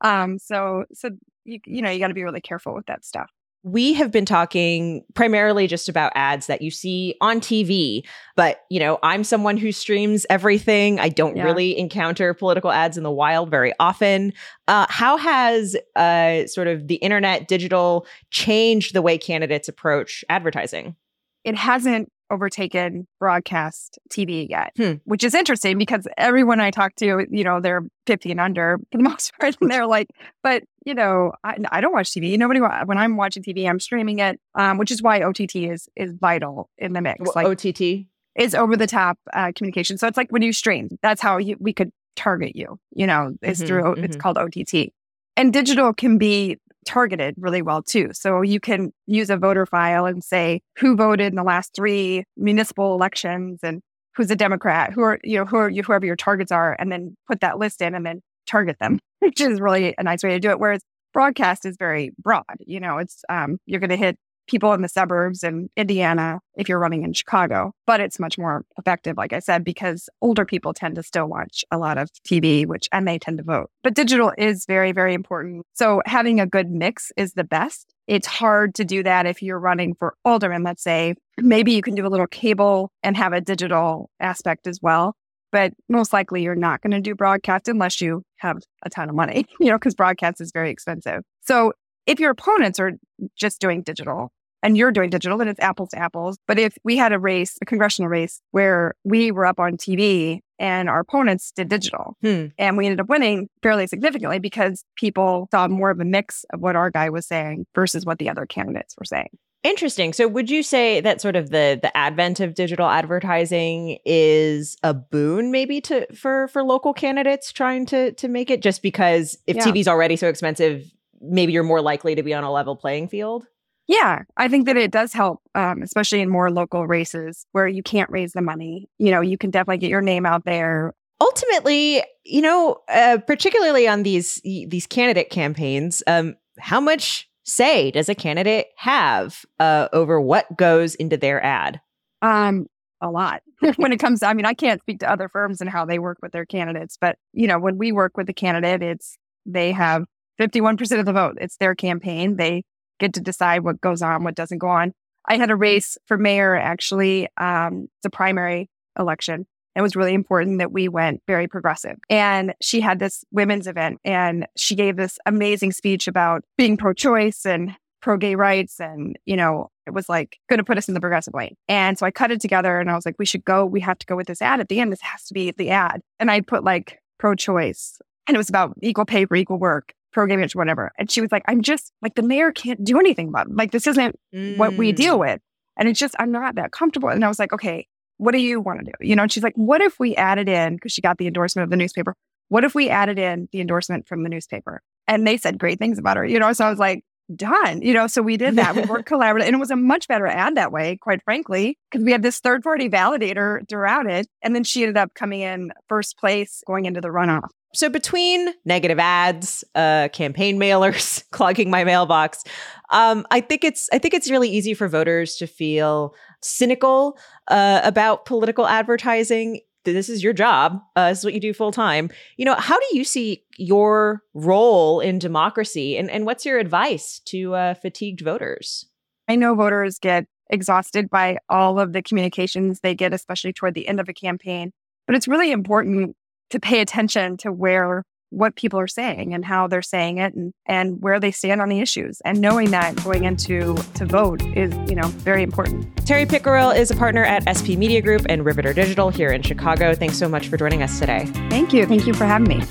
Um, 0.00 0.38
so, 0.38 0.84
so 0.94 1.10
you, 1.44 1.60
you 1.66 1.82
know, 1.82 1.90
you 1.90 1.98
got 1.98 2.08
to 2.08 2.14
be 2.14 2.24
really 2.24 2.40
careful 2.40 2.74
with 2.74 2.86
that 2.86 3.04
stuff. 3.04 3.30
We 3.64 3.92
have 3.94 4.10
been 4.10 4.24
talking 4.24 5.04
primarily 5.14 5.66
just 5.68 5.88
about 5.88 6.10
ads 6.16 6.46
that 6.48 6.62
you 6.62 6.70
see 6.70 7.14
on 7.20 7.40
TV, 7.40 8.02
but 8.34 8.64
you 8.70 8.80
know, 8.80 8.98
I'm 9.02 9.22
someone 9.22 9.56
who 9.56 9.70
streams 9.70 10.26
everything. 10.28 10.98
I 10.98 11.08
don't 11.08 11.36
Yeah. 11.36 11.44
really 11.44 11.78
encounter 11.78 12.34
political 12.34 12.72
ads 12.72 12.96
in 12.96 13.04
the 13.04 13.10
wild 13.10 13.50
very 13.50 13.72
often. 13.78 14.32
Uh, 14.66 14.86
how 14.88 15.16
has 15.16 15.76
uh, 15.94 16.46
sort 16.46 16.66
of 16.66 16.88
the 16.88 16.96
internet, 16.96 17.46
digital, 17.46 18.06
changed 18.30 18.94
the 18.94 19.02
way 19.02 19.16
candidates 19.18 19.68
approach 19.68 20.24
advertising? 20.28 20.96
it 21.44 21.56
hasn't 21.56 22.08
overtaken 22.30 23.04
broadcast 23.18 23.98
TV 24.12 24.46
yet, 24.48 24.70
Hmm. 24.76 24.92
which 25.06 25.24
is 25.24 25.34
interesting 25.34 25.76
because 25.76 26.06
everyone 26.16 26.60
I 26.60 26.70
talk 26.70 26.94
to, 26.96 27.26
you 27.30 27.42
know, 27.42 27.60
they're 27.60 27.82
50 28.06 28.30
and 28.30 28.38
under 28.40 28.78
for 28.92 28.98
the 28.98 29.02
most 29.02 29.32
part. 29.40 29.56
And 29.60 29.68
they're 29.68 29.86
like, 29.88 30.06
but, 30.44 30.62
you 30.84 30.94
know, 30.94 31.32
I, 31.44 31.56
I 31.70 31.80
don't 31.80 31.92
watch 31.92 32.10
TV. 32.10 32.36
Nobody, 32.38 32.60
when 32.60 32.98
I'm 32.98 33.16
watching 33.16 33.42
TV, 33.42 33.68
I'm 33.68 33.80
streaming 33.80 34.18
it, 34.18 34.40
um, 34.54 34.78
which 34.78 34.90
is 34.90 35.02
why 35.02 35.22
OTT 35.22 35.56
is 35.56 35.88
is 35.96 36.12
vital 36.12 36.68
in 36.78 36.92
the 36.92 37.00
mix. 37.00 37.20
Well, 37.20 37.32
like 37.34 37.46
OTT. 37.46 38.06
is 38.36 38.54
over 38.54 38.76
the 38.76 38.86
top 38.86 39.18
uh, 39.32 39.52
communication. 39.54 39.98
So 39.98 40.06
it's 40.06 40.16
like 40.16 40.30
when 40.30 40.42
you 40.42 40.52
stream, 40.52 40.88
that's 41.02 41.20
how 41.20 41.38
you, 41.38 41.56
we 41.60 41.72
could 41.72 41.90
target 42.16 42.56
you, 42.56 42.78
you 42.94 43.06
know, 43.06 43.34
is 43.42 43.60
Mhm, 43.62 43.66
through, 43.66 43.92
it's 43.94 44.16
mhm. 44.16 44.20
called 44.20 44.38
OTT. 44.38 44.92
And 45.36 45.52
digital 45.52 45.92
can 45.92 46.18
be 46.18 46.58
targeted 46.84 47.34
really 47.38 47.62
well 47.62 47.82
too. 47.82 48.10
So 48.12 48.42
you 48.42 48.58
can 48.60 48.92
use 49.06 49.30
a 49.30 49.36
voter 49.36 49.66
file 49.66 50.04
and 50.04 50.22
say 50.22 50.60
who 50.78 50.96
voted 50.96 51.28
in 51.28 51.36
the 51.36 51.42
last 51.44 51.74
three 51.74 52.24
municipal 52.36 52.94
elections 52.94 53.60
and 53.62 53.80
who's 54.16 54.30
a 54.30 54.36
Democrat, 54.36 54.92
who 54.92 55.00
are, 55.02 55.18
you 55.24 55.38
know, 55.38 55.44
who 55.44 55.56
are 55.56 55.70
you, 55.70 55.82
whoever 55.82 56.04
your 56.04 56.16
targets 56.16 56.52
are, 56.52 56.76
and 56.78 56.90
then 56.92 57.16
put 57.28 57.40
that 57.40 57.58
list 57.58 57.80
in 57.80 57.94
and 57.94 58.04
then 58.04 58.20
target 58.46 58.76
them, 58.80 58.98
which 59.20 59.40
is 59.40 59.60
really 59.60 59.94
a 59.98 60.02
nice 60.02 60.22
way 60.22 60.30
to 60.30 60.40
do 60.40 60.50
it. 60.50 60.58
Whereas 60.58 60.82
broadcast 61.12 61.66
is 61.66 61.76
very 61.78 62.12
broad. 62.18 62.44
You 62.60 62.80
know, 62.80 62.98
it's, 62.98 63.22
um, 63.28 63.58
you're 63.66 63.80
going 63.80 63.90
to 63.90 63.96
hit 63.96 64.16
people 64.46 64.72
in 64.72 64.82
the 64.82 64.88
suburbs 64.88 65.42
in 65.42 65.68
Indiana 65.76 66.40
if 66.56 66.68
you're 66.68 66.78
running 66.78 67.04
in 67.04 67.12
Chicago, 67.12 67.72
but 67.86 68.00
it's 68.00 68.18
much 68.18 68.38
more 68.38 68.64
effective, 68.78 69.16
like 69.16 69.32
I 69.32 69.38
said, 69.38 69.64
because 69.64 70.08
older 70.20 70.44
people 70.44 70.74
tend 70.74 70.96
to 70.96 71.02
still 71.02 71.26
watch 71.26 71.64
a 71.70 71.78
lot 71.78 71.98
of 71.98 72.10
TV, 72.28 72.66
which, 72.66 72.88
and 72.92 73.06
they 73.06 73.18
tend 73.18 73.38
to 73.38 73.44
vote. 73.44 73.70
But 73.82 73.94
digital 73.94 74.32
is 74.36 74.66
very, 74.66 74.92
very 74.92 75.14
important. 75.14 75.64
So 75.74 76.02
having 76.06 76.40
a 76.40 76.46
good 76.46 76.70
mix 76.70 77.12
is 77.16 77.34
the 77.34 77.44
best. 77.44 77.94
It's 78.06 78.26
hard 78.26 78.74
to 78.74 78.84
do 78.84 79.02
that 79.04 79.26
if 79.26 79.42
you're 79.42 79.60
running 79.60 79.94
for 79.94 80.14
alderman, 80.24 80.64
let's 80.64 80.82
say. 80.82 81.14
Maybe 81.38 81.72
you 81.72 81.82
can 81.82 81.94
do 81.94 82.06
a 82.06 82.08
little 82.08 82.26
cable 82.26 82.90
and 83.02 83.16
have 83.16 83.32
a 83.32 83.40
digital 83.40 84.10
aspect 84.20 84.66
as 84.66 84.80
well. 84.82 85.14
But 85.52 85.72
most 85.88 86.12
likely 86.12 86.42
you're 86.42 86.54
not 86.54 86.80
going 86.80 86.90
to 86.92 87.00
do 87.00 87.14
broadcast 87.14 87.68
unless 87.68 88.00
you 88.00 88.22
have 88.38 88.58
a 88.84 88.90
ton 88.90 89.08
of 89.08 89.14
money, 89.14 89.46
you 89.60 89.66
know, 89.66 89.76
because 89.78 89.94
broadcast 89.94 90.40
is 90.40 90.50
very 90.52 90.70
expensive. 90.70 91.22
So 91.42 91.72
if 92.06 92.18
your 92.18 92.30
opponents 92.30 92.80
are 92.80 92.92
just 93.36 93.60
doing 93.60 93.82
digital 93.82 94.32
and 94.64 94.76
you're 94.76 94.92
doing 94.92 95.10
digital, 95.10 95.38
then 95.38 95.48
it's 95.48 95.60
apples 95.60 95.90
to 95.90 95.98
apples. 95.98 96.38
But 96.48 96.58
if 96.58 96.76
we 96.84 96.96
had 96.96 97.12
a 97.12 97.18
race, 97.18 97.58
a 97.60 97.64
congressional 97.66 98.08
race, 98.08 98.40
where 98.52 98.94
we 99.04 99.30
were 99.30 99.44
up 99.46 99.60
on 99.60 99.76
TV 99.76 100.40
and 100.58 100.88
our 100.88 101.00
opponents 101.00 101.52
did 101.54 101.68
digital, 101.68 102.16
Hmm. 102.22 102.46
and 102.58 102.76
we 102.76 102.86
ended 102.86 103.00
up 103.00 103.08
winning 103.08 103.48
fairly 103.62 103.86
significantly 103.88 104.38
because 104.38 104.84
people 104.96 105.48
saw 105.50 105.66
more 105.68 105.90
of 105.90 106.00
a 106.00 106.04
mix 106.04 106.44
of 106.52 106.60
what 106.60 106.76
our 106.76 106.90
guy 106.90 107.10
was 107.10 107.26
saying 107.26 107.66
versus 107.74 108.06
what 108.06 108.18
the 108.18 108.28
other 108.30 108.46
candidates 108.46 108.94
were 108.98 109.04
saying. 109.04 109.28
Interesting. 109.64 110.12
So 110.12 110.26
would 110.26 110.50
you 110.50 110.62
say 110.64 111.00
that 111.00 111.20
sort 111.20 111.36
of 111.36 111.50
the 111.50 111.78
the 111.80 111.96
advent 111.96 112.40
of 112.40 112.54
digital 112.54 112.88
advertising 112.88 113.98
is 114.04 114.76
a 114.82 114.92
boon 114.92 115.52
maybe 115.52 115.80
to 115.82 116.12
for 116.14 116.48
for 116.48 116.64
local 116.64 116.92
candidates 116.92 117.52
trying 117.52 117.86
to 117.86 118.10
to 118.12 118.26
make 118.28 118.50
it 118.50 118.60
just 118.60 118.82
because 118.82 119.38
if 119.46 119.56
Yeah. 119.56 119.66
TV's 119.66 119.86
already 119.86 120.16
so 120.16 120.28
expensive, 120.28 120.84
maybe 121.20 121.52
you're 121.52 121.62
more 121.62 121.80
likely 121.80 122.16
to 122.16 122.24
be 122.24 122.34
on 122.34 122.42
a 122.42 122.50
level 122.50 122.74
playing 122.74 123.06
field? 123.08 123.46
Yeah, 123.88 124.22
I 124.36 124.48
think 124.48 124.66
that 124.66 124.76
it 124.76 124.90
does 124.90 125.12
help, 125.12 125.42
um, 125.54 125.82
especially 125.82 126.20
in 126.22 126.28
more 126.28 126.50
local 126.50 126.86
races 126.86 127.46
where 127.52 127.66
you 127.68 127.82
can't 127.82 128.08
raise 128.10 128.32
the 128.32 128.40
money. 128.42 128.88
You 128.98 129.10
know, 129.10 129.20
you 129.20 129.36
can 129.36 129.50
definitely 129.50 129.78
get 129.78 129.90
your 129.90 130.00
name 130.00 130.24
out 130.24 130.44
there. 130.44 130.92
Ultimately, 131.20 132.02
you 132.24 132.40
know, 132.42 132.78
uh, 132.88 133.18
particularly 133.26 133.86
on 133.86 134.02
these 134.02 134.40
these 134.44 134.86
candidate 134.88 135.30
campaigns, 135.30 136.02
um, 136.08 136.34
how 136.58 136.80
much 136.80 137.28
say 137.44 137.90
does 137.90 138.08
a 138.08 138.14
candidate 138.14 138.66
have 138.76 139.44
uh, 139.58 139.88
over 139.92 140.20
what 140.20 140.56
goes 140.56 140.94
into 140.94 141.16
their 141.16 141.42
ad? 141.44 141.80
Um, 142.20 142.66
a 143.00 143.10
lot 143.10 143.42
when 143.76 143.92
it 143.92 143.98
comes 143.98 144.20
to, 144.20 144.26
I 144.26 144.34
mean, 144.34 144.46
I 144.46 144.54
can't 144.54 144.80
speak 144.80 145.00
to 145.00 145.10
other 145.10 145.28
firms 145.28 145.60
and 145.60 145.68
how 145.68 145.84
they 145.84 145.98
work 145.98 146.18
with 146.22 146.32
their 146.32 146.46
candidates, 146.46 146.96
but 147.00 147.16
you 147.32 147.46
know, 147.46 147.58
when 147.58 147.78
we 147.78 147.92
work 147.92 148.16
with 148.16 148.26
the 148.26 148.32
candidate, 148.32 148.82
it's 148.82 149.16
they 149.44 149.72
have 149.72 150.04
51% 150.40 150.98
of 150.98 151.06
the 151.06 151.12
vote. 151.12 151.36
It's 151.40 151.56
their 151.56 151.74
campaign. 151.74 152.36
They 152.36 152.64
get 152.98 153.14
to 153.14 153.20
decide 153.20 153.64
what 153.64 153.80
goes 153.80 154.02
on, 154.02 154.24
what 154.24 154.34
doesn't 154.34 154.58
go 154.58 154.68
on. 154.68 154.92
I 155.28 155.36
had 155.36 155.50
a 155.50 155.56
race 155.56 155.96
for 156.06 156.16
mayor, 156.16 156.56
actually. 156.56 157.28
Um, 157.36 157.88
it's 157.98 158.06
a 158.06 158.10
primary 158.10 158.68
election. 158.98 159.46
It 159.74 159.82
was 159.82 159.96
really 159.96 160.14
important 160.14 160.58
that 160.58 160.72
we 160.72 160.88
went 160.88 161.22
very 161.26 161.48
progressive. 161.48 161.96
And 162.10 162.54
she 162.60 162.80
had 162.80 162.98
this 162.98 163.24
women's 163.32 163.66
event 163.66 164.00
and 164.04 164.46
she 164.56 164.74
gave 164.74 164.96
this 164.96 165.18
amazing 165.26 165.72
speech 165.72 166.06
about 166.06 166.44
being 166.58 166.76
pro 166.76 166.92
choice 166.92 167.46
and 167.46 167.74
pro 168.02 168.16
gay 168.16 168.34
rights. 168.34 168.80
And, 168.80 169.18
you 169.24 169.36
know, 169.36 169.70
it 169.86 169.94
was 169.94 170.08
like 170.08 170.38
going 170.50 170.58
to 170.58 170.64
put 170.64 170.76
us 170.76 170.88
in 170.88 170.94
the 170.94 171.00
progressive 171.00 171.34
lane. 171.34 171.56
And 171.68 171.98
so 171.98 172.04
I 172.04 172.10
cut 172.10 172.30
it 172.30 172.40
together 172.40 172.78
and 172.80 172.90
I 172.90 172.94
was 172.94 173.06
like, 173.06 173.16
we 173.18 173.26
should 173.26 173.44
go, 173.44 173.64
we 173.64 173.80
have 173.80 173.98
to 173.98 174.06
go 174.06 174.16
with 174.16 174.26
this 174.26 174.42
ad 174.42 174.60
at 174.60 174.68
the 174.68 174.80
end. 174.80 174.92
This 174.92 175.00
has 175.02 175.24
to 175.24 175.34
be 175.34 175.50
the 175.52 175.70
ad. 175.70 176.02
And 176.20 176.30
I 176.30 176.40
put 176.40 176.64
like 176.64 177.00
pro 177.18 177.34
choice 177.34 178.00
and 178.26 178.34
it 178.34 178.38
was 178.38 178.48
about 178.48 178.74
equal 178.82 179.04
pay 179.04 179.24
for 179.24 179.36
equal 179.36 179.58
work, 179.58 179.94
pro 180.12 180.26
gay 180.26 180.36
marriage, 180.36 180.54
whatever. 180.54 180.92
And 180.98 181.10
she 181.10 181.20
was 181.20 181.32
like, 181.32 181.44
I'm 181.48 181.62
just 181.62 181.92
like, 182.02 182.14
the 182.14 182.22
mayor 182.22 182.52
can't 182.52 182.84
do 182.84 182.98
anything 182.98 183.28
about 183.28 183.46
it. 183.46 183.56
Like, 183.56 183.70
this 183.70 183.86
isn't 183.86 184.18
what 184.56 184.74
we 184.76 184.92
Mm. 184.92 184.96
deal 184.96 185.18
with. 185.18 185.40
And 185.78 185.88
it's 185.88 185.98
just, 185.98 186.14
I'm 186.18 186.30
not 186.30 186.56
that 186.56 186.70
comfortable. 186.72 187.08
And 187.08 187.24
I 187.24 187.28
was 187.28 187.38
like, 187.38 187.52
okay, 187.52 187.86
what 188.22 188.32
do 188.32 188.38
you 188.38 188.60
want 188.60 188.78
to 188.78 188.84
do? 188.84 188.92
You 189.00 189.16
know, 189.16 189.22
and 189.22 189.32
she's 189.32 189.42
like, 189.42 189.54
what 189.56 189.80
if 189.80 189.98
we 189.98 190.14
added 190.14 190.48
in, 190.48 190.76
because 190.76 190.92
she 190.92 191.00
got 191.00 191.18
the 191.18 191.26
endorsement 191.26 191.64
of 191.64 191.70
the 191.70 191.76
newspaper, 191.76 192.14
what 192.50 192.62
if 192.62 192.72
we 192.72 192.88
added 192.88 193.18
in 193.18 193.48
the 193.50 193.60
endorsement 193.60 194.06
from 194.06 194.22
the 194.22 194.28
newspaper? 194.28 194.80
And 195.08 195.26
they 195.26 195.36
said 195.36 195.58
great 195.58 195.80
things 195.80 195.98
about 195.98 196.16
her, 196.16 196.24
you 196.24 196.38
know, 196.38 196.52
so 196.52 196.64
I 196.64 196.70
was 196.70 196.78
like, 196.78 197.04
done, 197.34 197.82
you 197.82 197.92
know, 197.92 198.06
so 198.06 198.22
we 198.22 198.36
did 198.36 198.56
that. 198.56 198.76
We 198.76 198.82
worked 198.82 199.08
collaboratively 199.10 199.46
and 199.46 199.56
it 199.56 199.58
was 199.58 199.72
a 199.72 199.76
much 199.76 200.06
better 200.06 200.26
ad 200.28 200.54
that 200.56 200.70
way, 200.70 200.98
quite 201.00 201.22
frankly, 201.24 201.76
because 201.90 202.04
we 202.04 202.12
had 202.12 202.22
this 202.22 202.38
third 202.38 202.62
party 202.62 202.88
validator 202.88 203.68
throughout 203.68 204.06
it. 204.06 204.28
And 204.40 204.54
then 204.54 204.62
she 204.62 204.82
ended 204.82 204.98
up 204.98 205.14
coming 205.14 205.40
in 205.40 205.72
first 205.88 206.16
place 206.16 206.62
going 206.64 206.84
into 206.84 207.00
the 207.00 207.08
runoff. 207.08 207.48
So 207.74 207.88
between 207.88 208.52
negative 208.64 208.98
ads, 208.98 209.64
uh, 209.74 210.08
campaign 210.12 210.60
mailers 210.60 211.24
clogging 211.30 211.70
my 211.70 211.84
mailbox, 211.84 212.44
um, 212.90 213.26
I 213.30 213.40
think 213.40 213.64
it's 213.64 213.88
I 213.92 213.98
think 213.98 214.14
it's 214.14 214.30
really 214.30 214.50
easy 214.50 214.74
for 214.74 214.88
voters 214.88 215.36
to 215.36 215.46
feel 215.46 216.14
cynical 216.42 217.18
uh, 217.48 217.80
about 217.84 218.26
political 218.26 218.66
advertising. 218.66 219.60
this 219.84 220.08
is 220.08 220.22
your 220.22 220.32
job. 220.32 220.80
Uh, 220.96 221.08
this 221.08 221.18
is 221.18 221.24
what 221.24 221.34
you 221.34 221.40
do 221.40 221.52
full 221.52 221.72
time. 221.72 222.10
You 222.36 222.44
know, 222.44 222.54
how 222.54 222.78
do 222.78 222.86
you 222.92 223.04
see 223.04 223.44
your 223.56 224.22
role 224.34 225.00
in 225.00 225.18
democracy, 225.18 225.96
and 225.96 226.10
and 226.10 226.26
what's 226.26 226.44
your 226.44 226.58
advice 226.58 227.20
to 227.26 227.54
uh, 227.54 227.74
fatigued 227.74 228.20
voters? 228.20 228.86
I 229.28 229.36
know 229.36 229.54
voters 229.54 229.98
get 229.98 230.26
exhausted 230.50 231.08
by 231.08 231.38
all 231.48 231.80
of 231.80 231.92
the 231.92 232.02
communications 232.02 232.80
they 232.80 232.94
get, 232.94 233.14
especially 233.14 233.52
toward 233.52 233.74
the 233.74 233.88
end 233.88 234.00
of 234.00 234.08
a 234.08 234.12
campaign. 234.12 234.72
But 235.06 235.16
it's 235.16 235.26
really 235.26 235.50
important 235.50 236.14
to 236.50 236.60
pay 236.60 236.80
attention 236.80 237.38
to 237.38 237.50
where 237.50 238.04
what 238.32 238.56
people 238.56 238.80
are 238.80 238.88
saying 238.88 239.34
and 239.34 239.44
how 239.44 239.68
they're 239.68 239.82
saying 239.82 240.18
it 240.18 240.34
and, 240.34 240.52
and 240.66 241.00
where 241.00 241.20
they 241.20 241.30
stand 241.30 241.60
on 241.60 241.68
the 241.68 241.80
issues. 241.80 242.20
And 242.24 242.40
knowing 242.40 242.70
that 242.70 242.96
going 243.04 243.24
into 243.24 243.76
to 243.94 244.06
vote 244.06 244.42
is, 244.56 244.74
you 244.88 244.96
know, 244.96 245.08
very 245.08 245.42
important. 245.42 245.94
Terry 246.06 246.26
Pickerel 246.26 246.70
is 246.70 246.90
a 246.90 246.96
partner 246.96 247.24
at 247.24 247.44
SP 247.44 247.76
Media 247.76 248.00
Group 248.00 248.22
and 248.28 248.44
Riveter 248.44 248.72
Digital 248.72 249.10
here 249.10 249.30
in 249.30 249.42
Chicago. 249.42 249.94
Thanks 249.94 250.16
so 250.18 250.28
much 250.28 250.48
for 250.48 250.56
joining 250.56 250.82
us 250.82 250.98
today. 250.98 251.26
Thank 251.50 251.72
you. 251.72 251.86
Thank 251.86 252.06
you 252.06 252.14
for 252.14 252.24
having 252.24 252.48
me. 252.48 252.64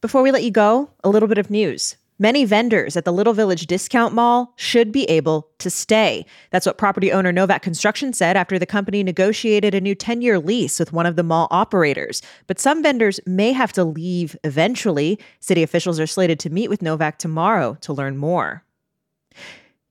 Before 0.00 0.22
we 0.22 0.32
let 0.32 0.42
you 0.42 0.50
go, 0.50 0.90
a 1.04 1.10
little 1.10 1.28
bit 1.28 1.36
of 1.36 1.50
news. 1.50 1.96
Many 2.22 2.44
vendors 2.44 2.98
at 2.98 3.06
the 3.06 3.14
Little 3.14 3.32
Village 3.32 3.66
Discount 3.66 4.12
Mall 4.12 4.52
should 4.56 4.92
be 4.92 5.04
able 5.04 5.48
to 5.56 5.70
stay. 5.70 6.26
That's 6.50 6.66
what 6.66 6.76
property 6.76 7.10
owner 7.10 7.32
Novak 7.32 7.62
Construction 7.62 8.12
said 8.12 8.36
after 8.36 8.58
the 8.58 8.66
company 8.66 9.02
negotiated 9.02 9.74
a 9.74 9.80
new 9.80 9.94
10 9.94 10.20
year 10.20 10.38
lease 10.38 10.78
with 10.78 10.92
one 10.92 11.06
of 11.06 11.16
the 11.16 11.22
mall 11.22 11.48
operators. 11.50 12.20
But 12.46 12.60
some 12.60 12.82
vendors 12.82 13.20
may 13.24 13.52
have 13.52 13.72
to 13.72 13.84
leave 13.84 14.36
eventually. 14.44 15.18
City 15.40 15.62
officials 15.62 15.98
are 15.98 16.06
slated 16.06 16.38
to 16.40 16.50
meet 16.50 16.68
with 16.68 16.82
Novak 16.82 17.18
tomorrow 17.18 17.78
to 17.80 17.94
learn 17.94 18.18
more. 18.18 18.64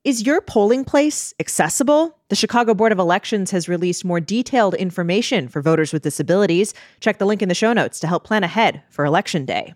Is 0.03 0.23
your 0.23 0.39
polling 0.39 0.85
place 0.85 1.33
accessible? 1.39 2.15
The 2.27 2.35
Chicago 2.35 2.75
Board 2.75 2.91
of 2.91 2.99
Elections 2.99 3.49
has 3.49 3.67
released 3.67 4.05
more 4.05 4.19
detailed 4.19 4.75
information 4.75 5.47
for 5.47 5.63
voters 5.63 5.91
with 5.91 6.03
disabilities. 6.03 6.75
Check 6.99 7.17
the 7.17 7.25
link 7.25 7.41
in 7.41 7.49
the 7.49 7.55
show 7.55 7.73
notes 7.73 7.99
to 8.01 8.07
help 8.07 8.23
plan 8.23 8.43
ahead 8.43 8.83
for 8.91 9.03
Election 9.03 9.45
Day. 9.45 9.73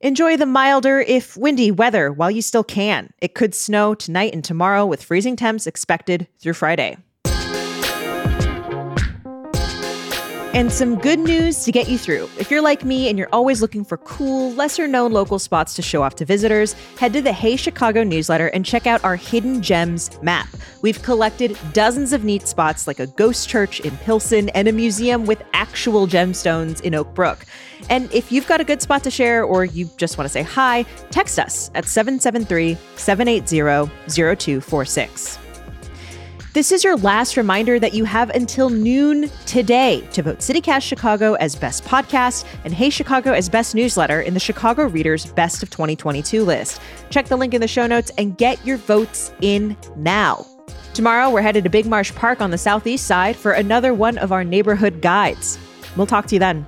Enjoy 0.00 0.36
the 0.36 0.46
milder, 0.46 1.00
if 1.00 1.36
windy, 1.36 1.70
weather 1.70 2.12
while 2.12 2.30
you 2.30 2.42
still 2.42 2.64
can. 2.64 3.12
It 3.20 3.34
could 3.34 3.54
snow 3.54 3.94
tonight 3.94 4.34
and 4.34 4.44
tomorrow 4.44 4.84
with 4.84 5.02
freezing 5.02 5.36
temps 5.36 5.66
expected 5.66 6.28
through 6.38 6.54
Friday. 6.54 6.98
And 10.54 10.70
some 10.70 11.00
good 11.00 11.18
news 11.18 11.64
to 11.64 11.72
get 11.72 11.88
you 11.88 11.98
through. 11.98 12.30
If 12.38 12.48
you're 12.48 12.62
like 12.62 12.84
me 12.84 13.08
and 13.08 13.18
you're 13.18 13.28
always 13.32 13.60
looking 13.60 13.84
for 13.84 13.96
cool, 13.96 14.52
lesser 14.52 14.86
known 14.86 15.10
local 15.10 15.40
spots 15.40 15.74
to 15.74 15.82
show 15.82 16.04
off 16.04 16.14
to 16.14 16.24
visitors, 16.24 16.74
head 16.96 17.12
to 17.14 17.20
the 17.20 17.32
Hey 17.32 17.56
Chicago 17.56 18.04
newsletter 18.04 18.46
and 18.46 18.64
check 18.64 18.86
out 18.86 19.02
our 19.02 19.16
Hidden 19.16 19.62
Gems 19.62 20.16
map. 20.22 20.46
We've 20.80 21.02
collected 21.02 21.58
dozens 21.72 22.12
of 22.12 22.22
neat 22.22 22.46
spots 22.46 22.86
like 22.86 23.00
a 23.00 23.08
ghost 23.08 23.48
church 23.48 23.80
in 23.80 23.96
Pilsen 23.96 24.48
and 24.50 24.68
a 24.68 24.72
museum 24.72 25.26
with 25.26 25.42
actual 25.54 26.06
gemstones 26.06 26.80
in 26.82 26.94
Oak 26.94 27.12
Brook. 27.14 27.44
And 27.90 28.08
if 28.12 28.30
you've 28.30 28.46
got 28.46 28.60
a 28.60 28.64
good 28.64 28.80
spot 28.80 29.02
to 29.02 29.10
share 29.10 29.42
or 29.42 29.64
you 29.64 29.90
just 29.96 30.16
want 30.16 30.26
to 30.26 30.32
say 30.32 30.42
hi, 30.42 30.84
text 31.10 31.40
us 31.40 31.72
at 31.74 31.84
773 31.84 32.78
780 32.94 33.90
0246. 34.08 35.43
This 36.54 36.70
is 36.70 36.84
your 36.84 36.96
last 36.98 37.36
reminder 37.36 37.80
that 37.80 37.94
you 37.94 38.04
have 38.04 38.30
until 38.30 38.70
noon 38.70 39.28
today 39.44 40.06
to 40.12 40.22
vote 40.22 40.38
CityCast 40.38 40.82
Chicago 40.82 41.34
as 41.34 41.56
Best 41.56 41.82
Podcast 41.82 42.44
and 42.62 42.72
Hey 42.72 42.90
Chicago 42.90 43.32
as 43.32 43.48
Best 43.48 43.74
Newsletter 43.74 44.20
in 44.20 44.34
the 44.34 44.40
Chicago 44.40 44.84
Reader's 44.84 45.26
Best 45.26 45.64
of 45.64 45.70
2022 45.70 46.44
list. 46.44 46.80
Check 47.10 47.26
the 47.26 47.34
link 47.34 47.54
in 47.54 47.60
the 47.60 47.66
show 47.66 47.88
notes 47.88 48.12
and 48.18 48.38
get 48.38 48.64
your 48.64 48.76
votes 48.76 49.32
in 49.40 49.76
now. 49.96 50.46
Tomorrow, 50.92 51.28
we're 51.30 51.42
headed 51.42 51.64
to 51.64 51.70
Big 51.70 51.86
Marsh 51.86 52.14
Park 52.14 52.40
on 52.40 52.52
the 52.52 52.58
southeast 52.58 53.08
side 53.08 53.34
for 53.34 53.50
another 53.50 53.92
one 53.92 54.16
of 54.18 54.30
our 54.30 54.44
neighborhood 54.44 55.02
guides. 55.02 55.58
We'll 55.96 56.06
talk 56.06 56.26
to 56.26 56.36
you 56.36 56.38
then. 56.38 56.64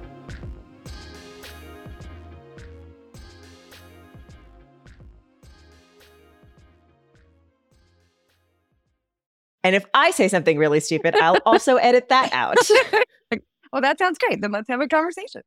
And 9.66 9.74
if 9.74 9.85
I 9.94 10.12
say 10.12 10.29
something 10.29 10.59
really 10.59 10.79
stupid, 10.79 11.16
I'll 11.16 11.38
also 11.44 11.74
edit 11.74 12.09
that 12.11 12.33
out. 12.33 12.57
well, 13.72 13.83
that 13.83 13.98
sounds 13.98 14.16
great. 14.16 14.40
Then 14.40 14.52
let's 14.52 14.68
have 14.68 14.81
a 14.81 14.87
conversation. 14.87 15.42